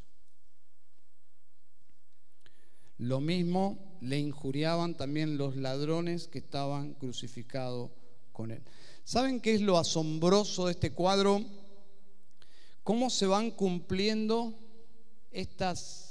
Lo 2.98 3.20
mismo 3.20 3.98
le 4.02 4.20
injuriaban 4.20 4.96
también 4.96 5.38
los 5.38 5.56
ladrones 5.58 6.28
que 6.28 6.39
estaban 6.39 6.94
crucificados 6.94 7.91
con 8.32 8.52
él. 8.52 8.62
¿Saben 9.04 9.41
qué 9.41 9.56
es 9.56 9.62
lo 9.62 9.78
asombroso 9.78 10.65
de 10.65 10.72
este 10.72 10.91
cuadro? 10.91 11.44
¿Cómo 12.84 13.10
se 13.10 13.26
van 13.26 13.52
cumpliendo 13.52 14.58
estas 15.32 16.05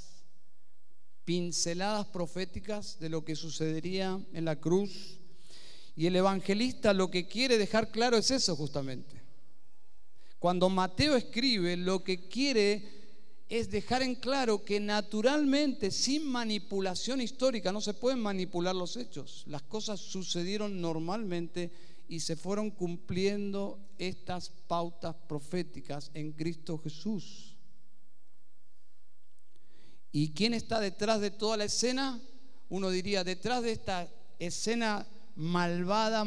pinceladas 1.25 2.07
proféticas 2.07 2.99
de 2.99 3.09
lo 3.09 3.25
que 3.25 3.35
sucedería 3.35 4.19
en 4.31 4.45
la 4.45 4.55
cruz. 4.55 5.19
Y 5.95 6.05
el 6.05 6.15
evangelista 6.15 6.93
lo 6.93 7.09
que 7.09 7.27
quiere 7.27 7.57
dejar 7.57 7.89
claro 7.91 8.17
es 8.17 8.31
eso 8.31 8.55
justamente. 8.55 9.21
Cuando 10.39 10.69
Mateo 10.69 11.15
escribe, 11.15 11.75
lo 11.75 12.03
que 12.03 12.27
quiere 12.27 12.95
es 13.49 13.69
dejar 13.69 14.03
en 14.03 14.15
claro 14.15 14.63
que 14.63 14.79
naturalmente, 14.79 15.91
sin 15.91 16.27
manipulación 16.27 17.21
histórica, 17.21 17.71
no 17.71 17.81
se 17.81 17.93
pueden 17.93 18.19
manipular 18.19 18.75
los 18.75 18.97
hechos. 18.97 19.43
Las 19.47 19.61
cosas 19.63 19.99
sucedieron 19.99 20.81
normalmente 20.81 21.71
y 22.07 22.19
se 22.19 22.35
fueron 22.35 22.71
cumpliendo 22.71 23.79
estas 23.97 24.51
pautas 24.67 25.15
proféticas 25.27 26.11
en 26.13 26.33
Cristo 26.33 26.77
Jesús. 26.77 27.54
¿Y 30.17 30.29
quién 30.29 30.53
está 30.53 30.79
detrás 30.79 31.19
de 31.19 31.29
toda 31.29 31.57
la 31.57 31.65
escena? 31.65 32.21
Uno 32.69 32.89
diría, 32.89 33.25
detrás 33.25 33.61
de 33.61 33.73
esta 33.73 34.07
escena 34.39 35.05
malvada, 35.35 36.23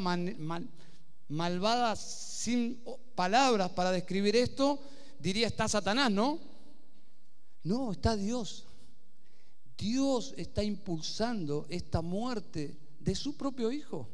malvada 1.27 1.97
sin 1.97 2.85
palabras 3.15 3.71
para 3.71 3.91
describir 3.91 4.37
esto, 4.37 4.79
diría 5.19 5.47
está 5.47 5.69
Satanás, 5.69 6.11
¿no? 6.11 6.39
No, 7.63 7.93
está 7.93 8.15
Dios. 8.15 8.67
Dios 9.79 10.35
está 10.37 10.63
impulsando 10.63 11.65
esta 11.71 12.03
muerte 12.03 12.77
de 13.01 13.15
su 13.15 13.39
propio 13.39 13.73
Hijo. 13.73 14.07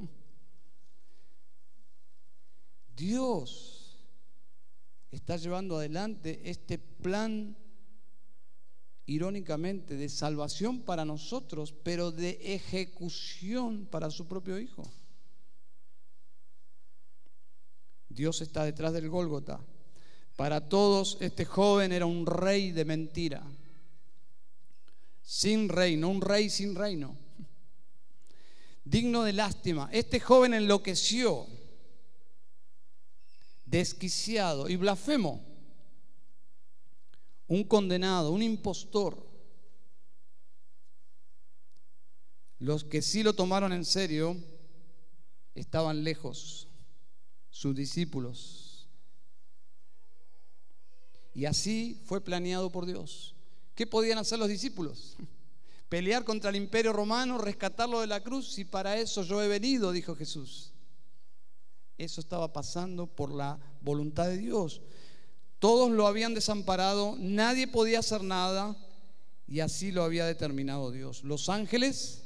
Dios 2.95 4.07
está 5.11 5.37
llevando 5.37 5.79
adelante 5.79 6.49
este 6.49 6.79
plan 6.79 7.57
irónicamente 9.07 9.97
de 9.97 10.09
salvación 10.09 10.81
para 10.81 11.05
nosotros, 11.05 11.75
pero 11.83 12.11
de 12.11 12.39
ejecución 12.43 13.87
para 13.87 14.11
su 14.11 14.27
propio 14.27 14.59
Hijo. 14.59 14.83
Dios 18.09 18.41
está 18.41 18.65
detrás 18.65 18.93
del 18.93 19.09
Gólgota. 19.09 19.61
Para 20.37 20.69
todos 20.69 21.19
este 21.21 21.45
joven 21.45 21.93
era 21.93 22.07
un 22.07 22.27
rey 22.27 22.73
de 22.73 22.85
mentira, 22.85 23.43
sin 25.23 25.69
reino, 25.69 26.09
un 26.09 26.21
rey 26.21 26.51
sin 26.51 26.75
reino, 26.75 27.17
digno 28.85 29.23
de 29.23 29.33
lástima. 29.33 29.89
Este 29.93 30.19
joven 30.19 30.55
enloqueció, 30.55 31.47
desquiciado 33.65 34.69
y 34.69 34.77
blasfemo, 34.77 35.54
un 37.55 37.65
condenado, 37.65 38.31
un 38.31 38.43
impostor. 38.43 39.27
Los 42.59 42.85
que 42.85 43.03
sí 43.03 43.23
lo 43.23 43.35
tomaron 43.35 43.73
en 43.73 43.85
serio 43.85 44.37
estaban 45.55 46.05
lejos, 46.05 46.69
sus 47.51 47.75
discípulos 47.75 48.65
y 51.35 51.47
así 51.47 52.01
fue 52.05 52.21
planeado 52.21 52.71
por 52.71 52.87
Dios. 52.87 53.35
¿Qué 53.75 53.87
podían 53.87 54.19
hacer 54.19 54.39
los 54.39 54.49
discípulos? 54.49 55.17
Pelear 55.89 56.25
contra 56.25 56.51
el 56.51 56.57
imperio 56.57 56.93
romano, 56.93 57.39
rescatarlo 57.39 58.01
de 58.01 58.07
la 58.07 58.23
cruz, 58.23 58.59
y 58.59 58.65
para 58.65 58.99
eso 58.99 59.23
yo 59.25 59.43
he 59.43 59.49
venido, 59.49 59.93
dijo 59.93 60.15
Jesús. 60.15 60.73
Eso 61.99 62.21
estaba 62.21 62.53
pasando 62.53 63.07
por 63.07 63.33
la 63.35 63.59
voluntad 63.81 64.27
de 64.27 64.39
Dios. 64.39 64.81
Todos 65.59 65.91
lo 65.91 66.07
habían 66.07 66.35
desamparado, 66.35 67.17
nadie 67.19 67.67
podía 67.67 68.01
hacer 68.01 68.23
nada, 68.23 68.77
y 69.47 69.61
así 69.61 69.93
lo 69.93 70.03
había 70.03 70.27
determinado 70.27 70.91
Dios. 70.91 71.25
Los 71.25 71.49
ángeles, 71.49 72.23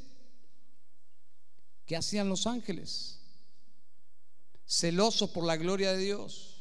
¿qué 1.86 1.96
hacían 1.96 2.28
los 2.28 2.46
ángeles? 2.46 3.20
Celosos 4.66 5.30
por 5.30 5.44
la 5.44 5.56
gloria 5.56 5.92
de 5.92 5.98
Dios 5.98 6.58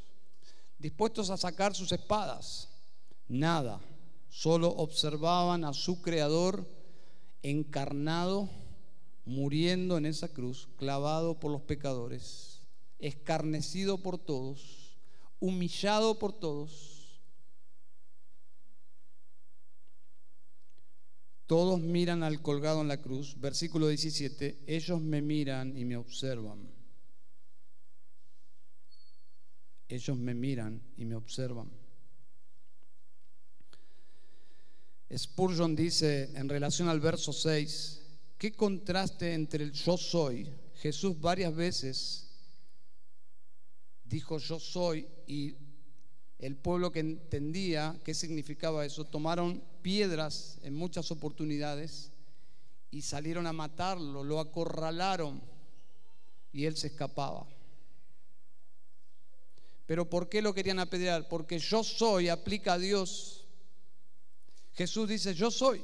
dispuestos 0.80 1.30
a 1.30 1.38
sacar 1.38 1.76
sus 1.76 1.92
espadas. 1.92 2.70
Nada, 3.28 3.82
solo 4.30 4.70
observaban 4.70 5.64
a 5.66 5.74
su 5.74 6.02
Creador 6.02 6.68
encarnado, 7.44 8.50
muriendo 9.26 9.98
en 9.98 10.06
esa 10.06 10.30
cruz, 10.30 10.70
clavado 10.78 11.40
por 11.40 11.52
los 11.52 11.62
pecadores, 11.62 12.62
escarnecido 13.00 13.98
por 13.98 14.18
todos, 14.18 14.87
humillado 15.40 16.18
por 16.20 16.34
todos. 16.34 17.22
Todos 21.46 21.80
miran 21.80 22.24
al 22.24 22.42
colgado 22.42 22.82
en 22.82 22.88
la 22.88 23.02
cruz. 23.02 23.40
Versículo 23.40 23.88
17, 23.88 24.64
ellos 24.68 25.02
me 25.02 25.22
miran 25.22 25.78
y 25.78 25.86
me 25.86 25.96
observan. 25.96 26.78
ellos 29.88 30.18
me 30.18 30.34
miran 30.34 30.82
y 30.98 31.06
me 31.06 31.16
observan. 31.16 31.70
Spurgeon 35.16 35.76
dice 35.76 36.32
en 36.36 36.50
relación 36.50 36.90
al 36.90 37.00
verso 37.00 37.32
6, 37.32 38.02
qué 38.38 38.52
contraste 38.52 39.34
entre 39.34 39.64
el 39.64 39.72
yo 39.72 39.98
soy. 39.98 40.50
Jesús 40.76 41.20
varias 41.20 41.56
veces 41.56 42.27
dijo 44.08 44.38
yo 44.38 44.60
soy 44.60 45.08
y 45.28 45.56
el 46.40 46.56
pueblo 46.56 46.92
que 46.92 47.00
entendía 47.00 48.00
qué 48.04 48.14
significaba 48.14 48.86
eso, 48.86 49.06
tomaron 49.06 49.64
piedras 49.82 50.60
en 50.62 50.76
muchas 50.76 51.12
oportunidades 51.12 52.12
y 52.92 53.02
salieron 53.02 53.48
a 53.48 53.54
matarlo, 53.54 54.24
lo 54.24 54.40
acorralaron 54.40 55.42
y 56.54 56.66
él 56.66 56.78
se 56.78 56.88
escapaba. 56.88 57.48
Pero 59.86 60.10
¿por 60.10 60.30
qué 60.30 60.42
lo 60.42 60.54
querían 60.54 60.80
apedrear? 60.80 61.28
Porque 61.28 61.60
yo 61.60 61.84
soy 61.84 62.30
aplica 62.30 62.74
a 62.74 62.78
Dios. 62.78 63.48
Jesús 64.74 65.08
dice, 65.08 65.34
yo 65.34 65.50
soy. 65.50 65.84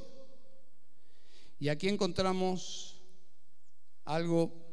Y 1.58 1.68
aquí 1.68 1.88
encontramos 1.88 3.00
algo 4.04 4.63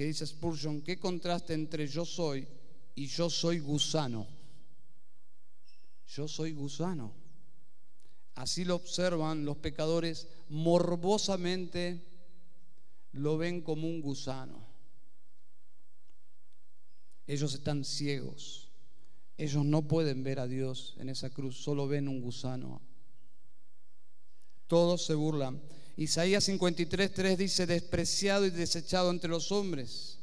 que 0.00 0.06
dice 0.06 0.26
Spurgeon, 0.26 0.80
¿qué 0.80 0.98
contraste 0.98 1.52
entre 1.52 1.86
yo 1.86 2.06
soy 2.06 2.48
y 2.94 3.06
yo 3.06 3.28
soy 3.28 3.58
gusano? 3.58 4.26
Yo 6.06 6.26
soy 6.26 6.52
gusano. 6.52 7.12
Así 8.34 8.64
lo 8.64 8.76
observan 8.76 9.44
los 9.44 9.58
pecadores, 9.58 10.26
morbosamente 10.48 12.02
lo 13.12 13.36
ven 13.36 13.60
como 13.60 13.88
un 13.88 14.00
gusano. 14.00 14.66
Ellos 17.26 17.52
están 17.52 17.84
ciegos. 17.84 18.70
Ellos 19.36 19.66
no 19.66 19.86
pueden 19.86 20.22
ver 20.24 20.40
a 20.40 20.46
Dios 20.46 20.94
en 20.96 21.10
esa 21.10 21.28
cruz, 21.28 21.62
solo 21.62 21.86
ven 21.86 22.08
un 22.08 22.22
gusano. 22.22 22.80
Todos 24.66 25.04
se 25.04 25.14
burlan. 25.14 25.60
Isaías 26.00 26.44
53, 26.44 27.12
3 27.12 27.36
dice, 27.36 27.66
despreciado 27.66 28.46
y 28.46 28.50
desechado 28.50 29.10
entre 29.10 29.28
los 29.28 29.52
hombres. 29.52 30.18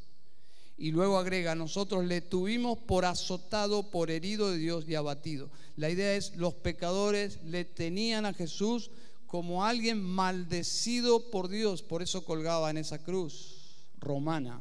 Y 0.75 0.89
luego 0.89 1.19
agrega, 1.19 1.53
nosotros 1.53 2.03
le 2.03 2.21
tuvimos 2.21 2.79
por 2.79 3.05
azotado, 3.05 3.91
por 3.91 4.09
herido 4.09 4.49
de 4.49 4.57
Dios 4.57 4.85
y 4.89 4.95
abatido. 4.95 5.51
La 5.75 5.91
idea 5.91 6.15
es, 6.15 6.35
los 6.35 6.55
pecadores 6.55 7.43
le 7.43 7.63
tenían 7.63 8.25
a 8.25 8.33
Jesús 8.33 8.89
como 9.27 9.65
alguien 9.65 10.01
maldecido 10.01 11.29
por 11.29 11.47
Dios, 11.47 11.83
por 11.83 12.01
eso 12.01 12.25
colgaba 12.25 12.71
en 12.71 12.77
esa 12.77 12.97
cruz 13.03 13.91
romana. 13.99 14.59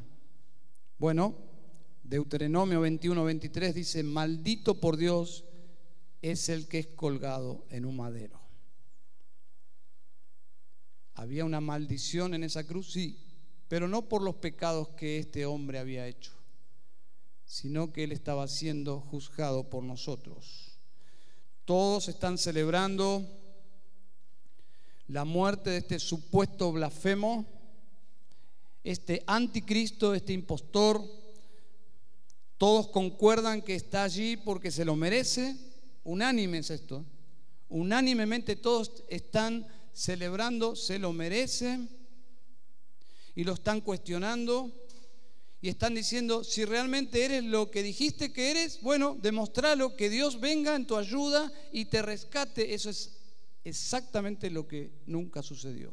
Bueno, 0.98 1.34
Deuteronomio 2.04 2.82
21, 2.82 3.24
23 3.24 3.74
dice, 3.74 4.02
maldito 4.02 4.80
por 4.80 4.98
Dios 4.98 5.44
es 6.20 6.50
el 6.50 6.68
que 6.68 6.80
es 6.80 6.86
colgado 6.88 7.64
en 7.70 7.86
un 7.86 7.96
madero. 7.96 8.45
¿Había 11.16 11.44
una 11.44 11.60
maldición 11.60 12.34
en 12.34 12.44
esa 12.44 12.64
cruz? 12.64 12.92
Sí, 12.92 13.18
pero 13.68 13.88
no 13.88 14.08
por 14.08 14.22
los 14.22 14.36
pecados 14.36 14.90
que 14.90 15.18
este 15.18 15.46
hombre 15.46 15.78
había 15.78 16.06
hecho, 16.06 16.32
sino 17.44 17.92
que 17.92 18.04
él 18.04 18.12
estaba 18.12 18.46
siendo 18.46 19.00
juzgado 19.00 19.68
por 19.68 19.82
nosotros. 19.82 20.78
Todos 21.64 22.08
están 22.08 22.38
celebrando 22.38 23.26
la 25.08 25.24
muerte 25.24 25.70
de 25.70 25.78
este 25.78 25.98
supuesto 25.98 26.70
blasfemo, 26.70 27.44
este 28.84 29.24
anticristo, 29.26 30.14
este 30.14 30.32
impostor, 30.32 31.02
todos 32.58 32.88
concuerdan 32.88 33.62
que 33.62 33.74
está 33.74 34.04
allí 34.04 34.36
porque 34.36 34.70
se 34.70 34.84
lo 34.84 34.96
merece. 34.96 35.56
Unánime 36.04 36.58
es 36.58 36.70
esto. 36.70 37.04
Unánimemente 37.68 38.56
todos 38.56 39.04
están 39.08 39.66
celebrando, 39.96 40.76
se 40.76 40.98
lo 40.98 41.12
merece. 41.12 41.80
Y 43.34 43.44
lo 43.44 43.54
están 43.54 43.80
cuestionando. 43.80 44.70
Y 45.60 45.68
están 45.68 45.94
diciendo, 45.94 46.44
si 46.44 46.64
realmente 46.64 47.24
eres 47.24 47.42
lo 47.42 47.70
que 47.70 47.82
dijiste 47.82 48.32
que 48.32 48.50
eres, 48.50 48.80
bueno, 48.82 49.16
demostralo, 49.20 49.96
que 49.96 50.10
Dios 50.10 50.38
venga 50.38 50.76
en 50.76 50.86
tu 50.86 50.96
ayuda 50.96 51.50
y 51.72 51.86
te 51.86 52.02
rescate. 52.02 52.74
Eso 52.74 52.90
es 52.90 53.16
exactamente 53.64 54.50
lo 54.50 54.68
que 54.68 54.92
nunca 55.06 55.42
sucedió. 55.42 55.92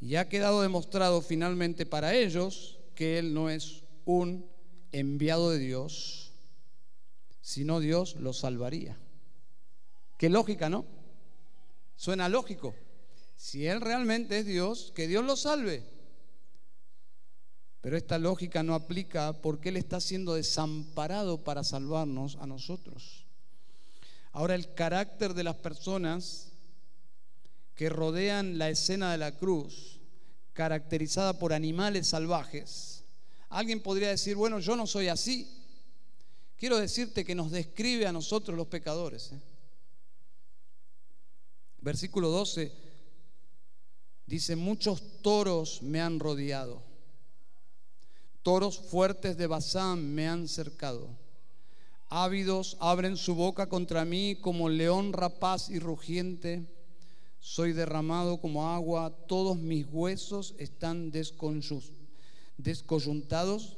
Y 0.00 0.16
ha 0.16 0.28
quedado 0.28 0.60
demostrado 0.60 1.22
finalmente 1.22 1.86
para 1.86 2.14
ellos 2.14 2.78
que 2.94 3.18
Él 3.18 3.32
no 3.32 3.48
es 3.48 3.84
un 4.04 4.44
enviado 4.92 5.50
de 5.50 5.58
Dios, 5.58 6.32
Si 7.40 7.64
no, 7.64 7.78
Dios 7.78 8.16
lo 8.16 8.32
salvaría. 8.32 8.98
Qué 10.18 10.28
lógica, 10.28 10.68
¿no? 10.68 10.95
Suena 11.96 12.28
lógico. 12.28 12.74
Si 13.36 13.66
Él 13.66 13.80
realmente 13.80 14.38
es 14.38 14.46
Dios, 14.46 14.92
que 14.94 15.06
Dios 15.08 15.24
lo 15.24 15.36
salve. 15.36 15.84
Pero 17.80 17.96
esta 17.96 18.18
lógica 18.18 18.62
no 18.62 18.74
aplica 18.74 19.32
porque 19.34 19.68
Él 19.68 19.76
está 19.76 20.00
siendo 20.00 20.34
desamparado 20.34 21.44
para 21.44 21.64
salvarnos 21.64 22.36
a 22.36 22.46
nosotros. 22.46 23.26
Ahora 24.32 24.54
el 24.54 24.74
carácter 24.74 25.34
de 25.34 25.44
las 25.44 25.56
personas 25.56 26.52
que 27.74 27.88
rodean 27.88 28.58
la 28.58 28.70
escena 28.70 29.12
de 29.12 29.18
la 29.18 29.36
cruz, 29.36 30.00
caracterizada 30.52 31.38
por 31.38 31.52
animales 31.52 32.08
salvajes, 32.08 33.04
alguien 33.48 33.80
podría 33.80 34.08
decir, 34.08 34.34
bueno, 34.34 34.58
yo 34.58 34.76
no 34.76 34.86
soy 34.86 35.08
así. 35.08 35.48
Quiero 36.56 36.78
decirte 36.78 37.24
que 37.24 37.34
nos 37.34 37.50
describe 37.50 38.06
a 38.06 38.12
nosotros 38.12 38.56
los 38.56 38.66
pecadores. 38.66 39.32
¿eh? 39.32 39.40
Versículo 41.86 42.30
12 42.30 42.72
dice, 44.26 44.56
muchos 44.56 45.22
toros 45.22 45.82
me 45.82 46.00
han 46.00 46.18
rodeado, 46.18 46.82
toros 48.42 48.76
fuertes 48.76 49.36
de 49.36 49.46
Bazán 49.46 50.12
me 50.12 50.26
han 50.26 50.48
cercado. 50.48 51.16
Ávidos 52.08 52.76
abren 52.80 53.16
su 53.16 53.36
boca 53.36 53.68
contra 53.68 54.04
mí 54.04 54.34
como 54.34 54.68
león 54.68 55.12
rapaz 55.12 55.70
y 55.70 55.78
rugiente. 55.78 56.66
Soy 57.38 57.72
derramado 57.72 58.40
como 58.40 58.68
agua, 58.68 59.16
todos 59.28 59.56
mis 59.56 59.86
huesos 59.88 60.56
están 60.58 61.12
descoyuntados. 62.56 63.76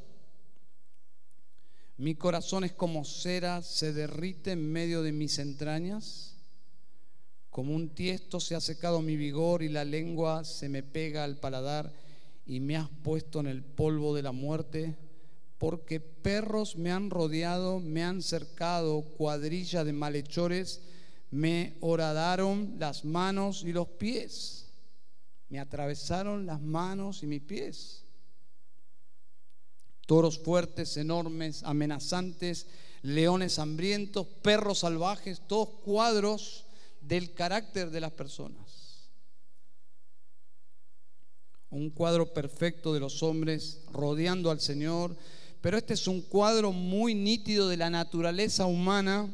Mi 1.98 2.14
corazón 2.14 2.64
es 2.64 2.72
como 2.72 3.04
cera, 3.04 3.60
se 3.60 3.92
derrite 3.92 4.52
en 4.52 4.72
medio 4.72 5.02
de 5.02 5.12
mis 5.12 5.38
entrañas. 5.38 6.37
Como 7.50 7.74
un 7.74 7.90
tiesto 7.90 8.40
se 8.40 8.54
ha 8.54 8.60
secado 8.60 9.00
mi 9.00 9.16
vigor 9.16 9.62
y 9.62 9.68
la 9.68 9.84
lengua 9.84 10.44
se 10.44 10.68
me 10.68 10.82
pega 10.82 11.24
al 11.24 11.38
paladar 11.38 11.92
y 12.46 12.60
me 12.60 12.76
has 12.76 12.88
puesto 13.02 13.40
en 13.40 13.46
el 13.46 13.62
polvo 13.62 14.14
de 14.14 14.22
la 14.22 14.32
muerte, 14.32 14.96
porque 15.58 16.00
perros 16.00 16.76
me 16.76 16.92
han 16.92 17.10
rodeado, 17.10 17.80
me 17.80 18.04
han 18.04 18.22
cercado, 18.22 19.02
cuadrilla 19.02 19.84
de 19.84 19.92
malhechores, 19.92 20.80
me 21.30 21.76
horadaron 21.80 22.76
las 22.78 23.04
manos 23.04 23.64
y 23.64 23.72
los 23.72 23.88
pies, 23.88 24.68
me 25.48 25.58
atravesaron 25.58 26.46
las 26.46 26.60
manos 26.60 27.22
y 27.22 27.26
mis 27.26 27.42
pies. 27.42 28.04
Toros 30.06 30.38
fuertes, 30.38 30.96
enormes, 30.96 31.62
amenazantes, 31.64 32.66
leones 33.02 33.58
hambrientos, 33.58 34.26
perros 34.26 34.78
salvajes, 34.78 35.42
todos 35.46 35.68
cuadros 35.84 36.64
del 37.08 37.32
carácter 37.32 37.90
de 37.90 38.00
las 38.00 38.12
personas. 38.12 39.08
Un 41.70 41.90
cuadro 41.90 42.32
perfecto 42.32 42.92
de 42.92 43.00
los 43.00 43.22
hombres 43.22 43.82
rodeando 43.90 44.50
al 44.50 44.60
Señor, 44.60 45.16
pero 45.62 45.78
este 45.78 45.94
es 45.94 46.06
un 46.06 46.20
cuadro 46.20 46.70
muy 46.70 47.14
nítido 47.14 47.68
de 47.68 47.78
la 47.78 47.90
naturaleza 47.90 48.66
humana 48.66 49.28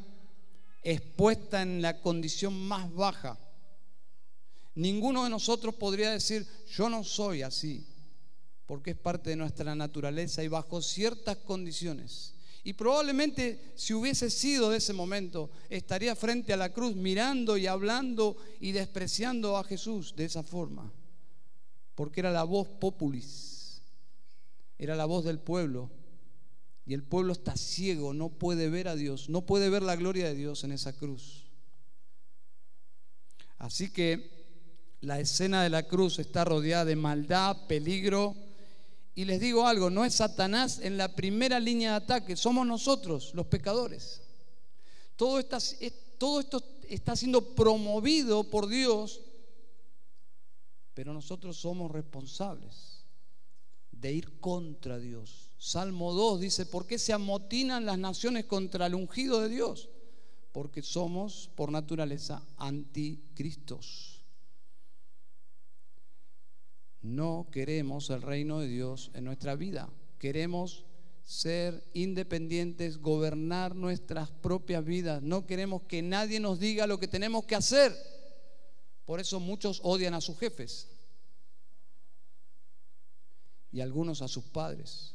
expuesta 0.82 1.62
en 1.62 1.82
la 1.82 2.00
condición 2.00 2.54
más 2.54 2.92
baja. 2.94 3.38
Ninguno 4.76 5.24
de 5.24 5.30
nosotros 5.30 5.74
podría 5.74 6.10
decir, 6.10 6.46
yo 6.68 6.88
no 6.88 7.02
soy 7.04 7.42
así, 7.42 7.86
porque 8.66 8.92
es 8.92 8.96
parte 8.96 9.30
de 9.30 9.36
nuestra 9.36 9.74
naturaleza 9.74 10.42
y 10.42 10.48
bajo 10.48 10.80
ciertas 10.80 11.36
condiciones 11.38 12.33
y 12.66 12.72
probablemente 12.72 13.72
si 13.74 13.92
hubiese 13.92 14.30
sido 14.30 14.70
de 14.70 14.78
ese 14.78 14.94
momento, 14.94 15.50
estaría 15.68 16.16
frente 16.16 16.54
a 16.54 16.56
la 16.56 16.72
cruz 16.72 16.96
mirando 16.96 17.58
y 17.58 17.66
hablando 17.66 18.38
y 18.58 18.72
despreciando 18.72 19.58
a 19.58 19.64
Jesús 19.64 20.16
de 20.16 20.24
esa 20.24 20.42
forma. 20.42 20.90
Porque 21.94 22.20
era 22.20 22.32
la 22.32 22.42
voz 22.42 22.66
populis, 22.66 23.82
era 24.78 24.96
la 24.96 25.04
voz 25.04 25.26
del 25.26 25.38
pueblo. 25.38 25.90
Y 26.86 26.94
el 26.94 27.02
pueblo 27.02 27.34
está 27.34 27.54
ciego, 27.54 28.14
no 28.14 28.30
puede 28.30 28.70
ver 28.70 28.88
a 28.88 28.96
Dios, 28.96 29.28
no 29.28 29.42
puede 29.42 29.68
ver 29.68 29.82
la 29.82 29.96
gloria 29.96 30.26
de 30.26 30.34
Dios 30.34 30.64
en 30.64 30.72
esa 30.72 30.94
cruz. 30.94 31.44
Así 33.58 33.90
que 33.90 34.30
la 35.02 35.20
escena 35.20 35.62
de 35.62 35.70
la 35.70 35.82
cruz 35.82 36.18
está 36.18 36.46
rodeada 36.46 36.86
de 36.86 36.96
maldad, 36.96 37.66
peligro, 37.66 38.34
y 39.14 39.24
les 39.24 39.40
digo 39.40 39.66
algo, 39.66 39.90
no 39.90 40.04
es 40.04 40.14
Satanás 40.14 40.80
en 40.82 40.96
la 40.96 41.14
primera 41.14 41.60
línea 41.60 41.90
de 41.90 41.96
ataque, 41.96 42.36
somos 42.36 42.66
nosotros, 42.66 43.32
los 43.34 43.46
pecadores. 43.46 44.22
Todo, 45.16 45.38
esto 45.38 46.62
está 46.88 47.14
siendo 47.14 47.54
promovido 47.54 48.50
por 48.50 48.66
Dios, 48.66 49.20
pero 50.94 51.12
nosotros 51.12 51.56
somos 51.56 51.92
responsables 51.92 53.04
de 53.92 54.12
ir 54.12 54.40
contra 54.40 54.98
Dios. 54.98 55.50
Salmo 55.58 56.12
2 56.12 56.40
dice, 56.40 56.66
¿por 56.66 56.86
qué 56.86 56.98
se 56.98 57.12
amotinan 57.12 57.86
las 57.86 57.98
naciones 57.98 58.46
contra 58.46 58.86
el 58.86 58.94
ungido 58.94 59.40
de 59.40 59.48
Dios? 59.48 59.88
Porque 60.52 60.82
somos 60.82 61.50
por 61.54 61.70
naturaleza 61.70 62.42
anticristos. 62.56 64.13
No 67.04 67.48
queremos 67.52 68.08
el 68.08 68.22
reino 68.22 68.60
de 68.60 68.66
Dios 68.66 69.10
en 69.12 69.24
nuestra 69.24 69.56
vida. 69.56 69.90
Queremos 70.18 70.86
ser 71.22 71.84
independientes, 71.92 72.96
gobernar 72.96 73.76
nuestras 73.76 74.30
propias 74.30 74.82
vidas. 74.86 75.20
No 75.22 75.46
queremos 75.46 75.82
que 75.82 76.00
nadie 76.00 76.40
nos 76.40 76.58
diga 76.58 76.86
lo 76.86 76.98
que 76.98 77.06
tenemos 77.06 77.44
que 77.44 77.56
hacer. 77.56 77.94
Por 79.04 79.20
eso 79.20 79.38
muchos 79.38 79.80
odian 79.82 80.14
a 80.14 80.22
sus 80.22 80.38
jefes 80.38 80.88
y 83.70 83.82
algunos 83.82 84.22
a 84.22 84.28
sus 84.28 84.44
padres 84.44 85.14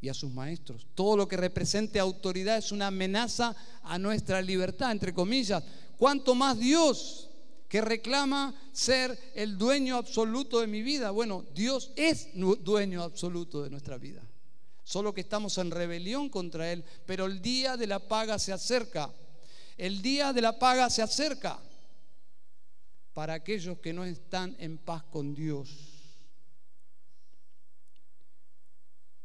y 0.00 0.08
a 0.08 0.14
sus 0.14 0.32
maestros. 0.32 0.88
Todo 0.96 1.16
lo 1.16 1.28
que 1.28 1.36
represente 1.36 2.00
autoridad 2.00 2.58
es 2.58 2.72
una 2.72 2.88
amenaza 2.88 3.54
a 3.84 3.96
nuestra 3.96 4.42
libertad, 4.42 4.90
entre 4.90 5.14
comillas. 5.14 5.62
Cuanto 5.96 6.34
más 6.34 6.58
Dios 6.58 7.30
que 7.72 7.80
reclama 7.80 8.54
ser 8.70 9.18
el 9.34 9.56
dueño 9.56 9.96
absoluto 9.96 10.60
de 10.60 10.66
mi 10.66 10.82
vida. 10.82 11.10
Bueno, 11.10 11.46
Dios 11.54 11.90
es 11.96 12.28
dueño 12.34 13.02
absoluto 13.02 13.62
de 13.62 13.70
nuestra 13.70 13.96
vida. 13.96 14.20
Solo 14.84 15.14
que 15.14 15.22
estamos 15.22 15.56
en 15.56 15.70
rebelión 15.70 16.28
contra 16.28 16.70
Él, 16.70 16.84
pero 17.06 17.24
el 17.24 17.40
día 17.40 17.78
de 17.78 17.86
la 17.86 17.98
paga 17.98 18.38
se 18.38 18.52
acerca. 18.52 19.10
El 19.78 20.02
día 20.02 20.34
de 20.34 20.42
la 20.42 20.58
paga 20.58 20.90
se 20.90 21.00
acerca 21.00 21.58
para 23.14 23.32
aquellos 23.32 23.78
que 23.78 23.94
no 23.94 24.04
están 24.04 24.54
en 24.58 24.76
paz 24.76 25.04
con 25.04 25.34
Dios. 25.34 25.70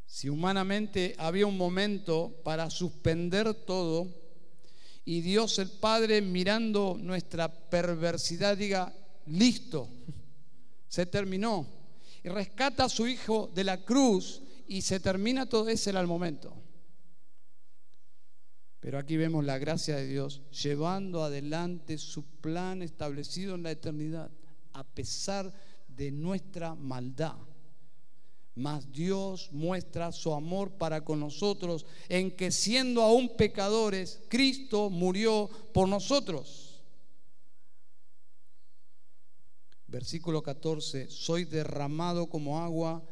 Si 0.06 0.30
humanamente 0.30 1.16
había 1.18 1.48
un 1.48 1.58
momento 1.58 2.34
para 2.46 2.70
suspender 2.70 3.54
todo, 3.66 4.08
y 5.08 5.22
Dios 5.22 5.58
el 5.60 5.70
Padre 5.70 6.22
mirando 6.22 6.98
nuestra 7.00 7.48
perversidad 7.48 8.58
diga, 8.58 8.94
listo, 9.28 9.88
se 10.86 11.06
terminó. 11.06 11.66
Y 12.26 12.28
rescata 12.28 12.84
a 12.84 12.90
su 12.90 13.08
hijo 13.08 13.50
de 13.56 13.64
la 13.64 13.86
cruz 13.86 14.42
y 14.68 14.82
se 14.82 15.00
termina 15.00 15.46
todo 15.46 15.70
ese 15.70 15.92
era 15.92 16.02
el 16.02 16.08
momento. 16.08 16.54
Pero 18.82 19.00
aquí 19.00 19.16
vemos 19.16 19.46
la 19.46 19.58
gracia 19.58 19.96
de 19.96 20.08
Dios 20.08 20.42
llevando 20.52 21.24
adelante 21.24 21.98
su 21.98 22.26
plan 22.42 22.82
establecido 22.82 23.56
en 23.56 23.64
la 23.64 23.72
eternidad, 23.72 24.30
a 24.74 24.84
pesar 24.84 25.54
de 25.88 26.12
nuestra 26.12 26.76
maldad. 26.76 27.38
Mas 28.58 28.92
Dios 28.92 29.50
muestra 29.52 30.12
su 30.12 30.34
amor 30.34 30.72
para 30.72 31.06
con 31.06 31.20
nosotros 31.20 31.86
en 32.10 32.32
que 32.32 32.50
siendo 32.50 33.04
aún 33.04 33.38
pecadores, 33.38 34.20
Cristo 34.30 34.90
murió 34.90 35.48
por 35.76 35.88
nosotros. 35.88 36.82
Versículo 39.86 40.42
14, 40.42 41.08
soy 41.08 41.46
derramado 41.46 42.26
como 42.26 42.60
agua, 42.60 43.08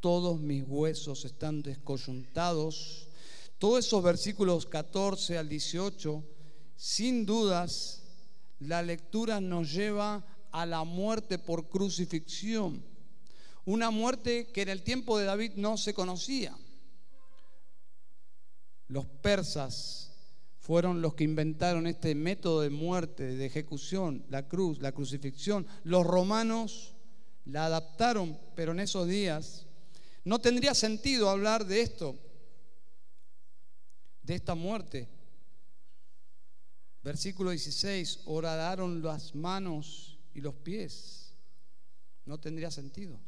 todos 0.00 0.38
mis 0.38 0.62
huesos 0.68 1.24
están 1.24 1.62
descoyuntados. 1.62 3.08
Todos 3.56 3.86
esos 3.86 4.02
versículos 4.02 4.66
14 4.66 5.38
al 5.38 5.48
18, 5.48 6.22
sin 6.76 7.24
dudas, 7.24 8.02
la 8.58 8.82
lectura 8.82 9.40
nos 9.40 9.72
lleva 9.72 10.22
a 10.50 10.66
la 10.66 10.84
muerte 10.84 11.38
por 11.38 11.70
crucifixión 11.70 12.91
una 13.64 13.90
muerte 13.90 14.48
que 14.52 14.62
en 14.62 14.68
el 14.68 14.82
tiempo 14.82 15.18
de 15.18 15.24
David 15.24 15.52
no 15.56 15.76
se 15.76 15.94
conocía. 15.94 16.56
Los 18.88 19.06
persas 19.06 20.12
fueron 20.60 21.02
los 21.02 21.14
que 21.14 21.24
inventaron 21.24 21.86
este 21.86 22.14
método 22.14 22.60
de 22.60 22.70
muerte, 22.70 23.36
de 23.36 23.46
ejecución, 23.46 24.24
la 24.28 24.48
cruz, 24.48 24.80
la 24.80 24.92
crucifixión. 24.92 25.66
Los 25.84 26.06
romanos 26.06 26.94
la 27.44 27.66
adaptaron, 27.66 28.38
pero 28.54 28.72
en 28.72 28.80
esos 28.80 29.08
días 29.08 29.66
no 30.24 30.40
tendría 30.40 30.74
sentido 30.74 31.28
hablar 31.30 31.66
de 31.66 31.82
esto, 31.82 32.16
de 34.22 34.34
esta 34.34 34.54
muerte, 34.54 35.08
Versículo 37.02 37.50
16, 37.50 38.20
horadaron 38.26 39.02
las 39.02 39.34
manos 39.34 40.20
y 40.34 40.40
los 40.40 40.54
pies. 40.54 41.34
No 42.24 42.38
tendría 42.38 42.70
sentido. 42.70 43.18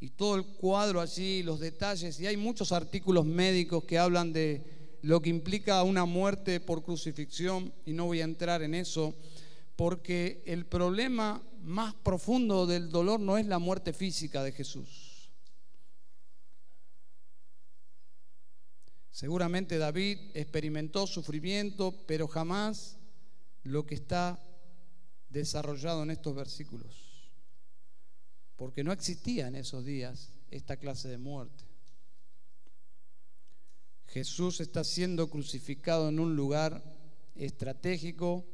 Y 0.00 0.10
todo 0.10 0.36
el 0.36 0.44
cuadro 0.44 1.00
allí, 1.00 1.42
los 1.42 1.58
detalles, 1.58 2.20
y 2.20 2.26
hay 2.26 2.36
muchos 2.36 2.72
artículos 2.72 3.26
médicos 3.26 3.84
que 3.84 3.98
hablan 3.98 4.32
de 4.32 4.98
lo 5.02 5.20
que 5.20 5.30
implica 5.30 5.82
una 5.82 6.04
muerte 6.04 6.60
por 6.60 6.82
crucifixión, 6.82 7.72
y 7.84 7.92
no 7.92 8.06
voy 8.06 8.20
a 8.20 8.24
entrar 8.24 8.62
en 8.62 8.74
eso, 8.74 9.14
porque 9.76 10.42
el 10.46 10.66
problema 10.66 11.42
más 11.62 11.94
profundo 11.94 12.66
del 12.66 12.90
dolor 12.90 13.20
no 13.20 13.38
es 13.38 13.46
la 13.46 13.58
muerte 13.58 13.92
física 13.92 14.42
de 14.42 14.52
Jesús. 14.52 15.30
Seguramente 19.10 19.78
David 19.78 20.18
experimentó 20.34 21.06
sufrimiento, 21.08 21.92
pero 22.06 22.28
jamás 22.28 22.98
lo 23.64 23.84
que 23.84 23.96
está 23.96 24.40
desarrollado 25.28 26.04
en 26.04 26.12
estos 26.12 26.36
versículos, 26.36 27.07
porque 28.58 28.82
no 28.82 28.92
existía 28.92 29.46
en 29.46 29.54
esos 29.54 29.84
días 29.84 30.32
esta 30.50 30.76
clase 30.76 31.08
de 31.08 31.16
muerte. 31.16 31.64
Jesús 34.08 34.60
está 34.60 34.82
siendo 34.82 35.30
crucificado 35.30 36.08
en 36.08 36.18
un 36.18 36.34
lugar 36.34 36.82
estratégico, 37.36 38.44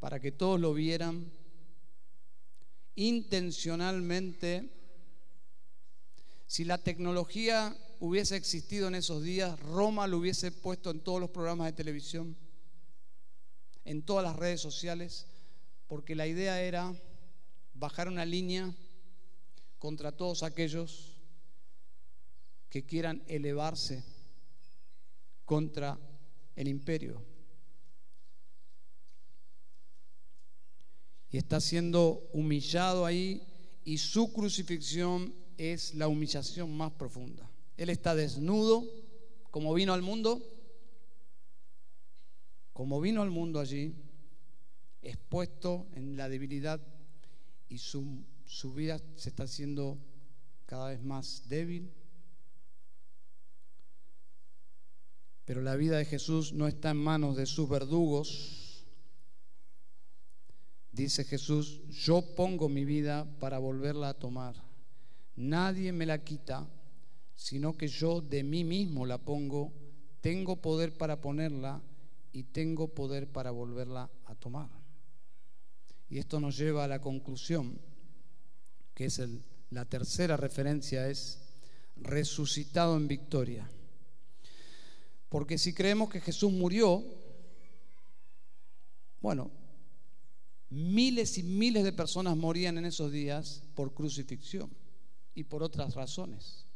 para 0.00 0.18
que 0.18 0.32
todos 0.32 0.58
lo 0.58 0.72
vieran 0.72 1.30
intencionalmente. 2.94 4.70
Si 6.46 6.64
la 6.64 6.78
tecnología 6.78 7.76
hubiese 8.00 8.36
existido 8.36 8.88
en 8.88 8.94
esos 8.94 9.22
días, 9.22 9.58
Roma 9.60 10.06
lo 10.06 10.18
hubiese 10.18 10.52
puesto 10.52 10.90
en 10.90 11.00
todos 11.00 11.20
los 11.20 11.30
programas 11.30 11.66
de 11.66 11.72
televisión, 11.72 12.36
en 13.84 14.02
todas 14.02 14.24
las 14.24 14.36
redes 14.36 14.60
sociales, 14.60 15.26
porque 15.86 16.14
la 16.14 16.26
idea 16.26 16.62
era 16.62 16.94
bajar 17.74 18.08
una 18.08 18.24
línea 18.24 18.74
contra 19.84 20.12
todos 20.12 20.42
aquellos 20.42 21.12
que 22.70 22.86
quieran 22.86 23.22
elevarse 23.28 24.02
contra 25.44 25.98
el 26.56 26.68
imperio. 26.68 27.22
y 31.30 31.36
está 31.36 31.60
siendo 31.60 32.30
humillado 32.32 33.04
ahí 33.04 33.42
y 33.84 33.98
su 33.98 34.32
crucifixión 34.32 35.34
es 35.58 35.92
la 35.94 36.08
humillación 36.08 36.74
más 36.74 36.92
profunda. 36.92 37.50
Él 37.76 37.90
está 37.90 38.14
desnudo, 38.14 38.84
como 39.50 39.74
vino 39.74 39.92
al 39.92 40.00
mundo, 40.00 40.40
como 42.72 43.00
vino 43.02 43.20
al 43.20 43.30
mundo 43.30 43.60
allí, 43.60 43.94
expuesto 45.02 45.88
en 45.92 46.16
la 46.16 46.28
debilidad 46.28 46.80
y 47.68 47.78
su, 47.78 48.24
su 48.44 48.74
vida 48.74 49.00
se 49.16 49.28
está 49.28 49.44
haciendo 49.44 49.98
cada 50.66 50.90
vez 50.90 51.02
más 51.02 51.48
débil. 51.48 51.92
Pero 55.44 55.60
la 55.62 55.76
vida 55.76 55.98
de 55.98 56.04
Jesús 56.04 56.52
no 56.52 56.66
está 56.66 56.90
en 56.90 56.96
manos 56.96 57.36
de 57.36 57.46
sus 57.46 57.68
verdugos, 57.68 58.64
Dice 60.94 61.24
Jesús, 61.24 61.82
yo 61.88 62.22
pongo 62.36 62.68
mi 62.68 62.84
vida 62.84 63.26
para 63.40 63.58
volverla 63.58 64.10
a 64.10 64.14
tomar. 64.14 64.54
Nadie 65.34 65.90
me 65.90 66.06
la 66.06 66.22
quita, 66.22 66.70
sino 67.34 67.76
que 67.76 67.88
yo 67.88 68.20
de 68.20 68.44
mí 68.44 68.62
mismo 68.62 69.04
la 69.04 69.18
pongo. 69.18 69.72
Tengo 70.20 70.62
poder 70.62 70.96
para 70.96 71.20
ponerla 71.20 71.82
y 72.30 72.44
tengo 72.44 72.94
poder 72.94 73.26
para 73.26 73.50
volverla 73.50 74.08
a 74.26 74.36
tomar. 74.36 74.70
Y 76.08 76.18
esto 76.18 76.38
nos 76.38 76.56
lleva 76.56 76.84
a 76.84 76.88
la 76.88 77.00
conclusión, 77.00 77.80
que 78.94 79.06
es 79.06 79.20
la 79.70 79.84
tercera 79.84 80.36
referencia, 80.36 81.08
es 81.08 81.40
resucitado 81.96 82.96
en 82.96 83.08
victoria. 83.08 83.68
Porque 85.28 85.58
si 85.58 85.74
creemos 85.74 86.08
que 86.08 86.20
Jesús 86.20 86.52
murió, 86.52 87.04
bueno, 89.20 89.50
Miles 90.74 91.38
y 91.38 91.44
miles 91.44 91.84
de 91.84 91.92
personas 91.92 92.36
morían 92.36 92.78
en 92.78 92.84
esos 92.86 93.12
días 93.12 93.62
por 93.76 93.94
crucifixión 93.94 94.68
y 95.32 95.44
por 95.44 95.62
otras 95.62 95.94
razones. 95.94 96.66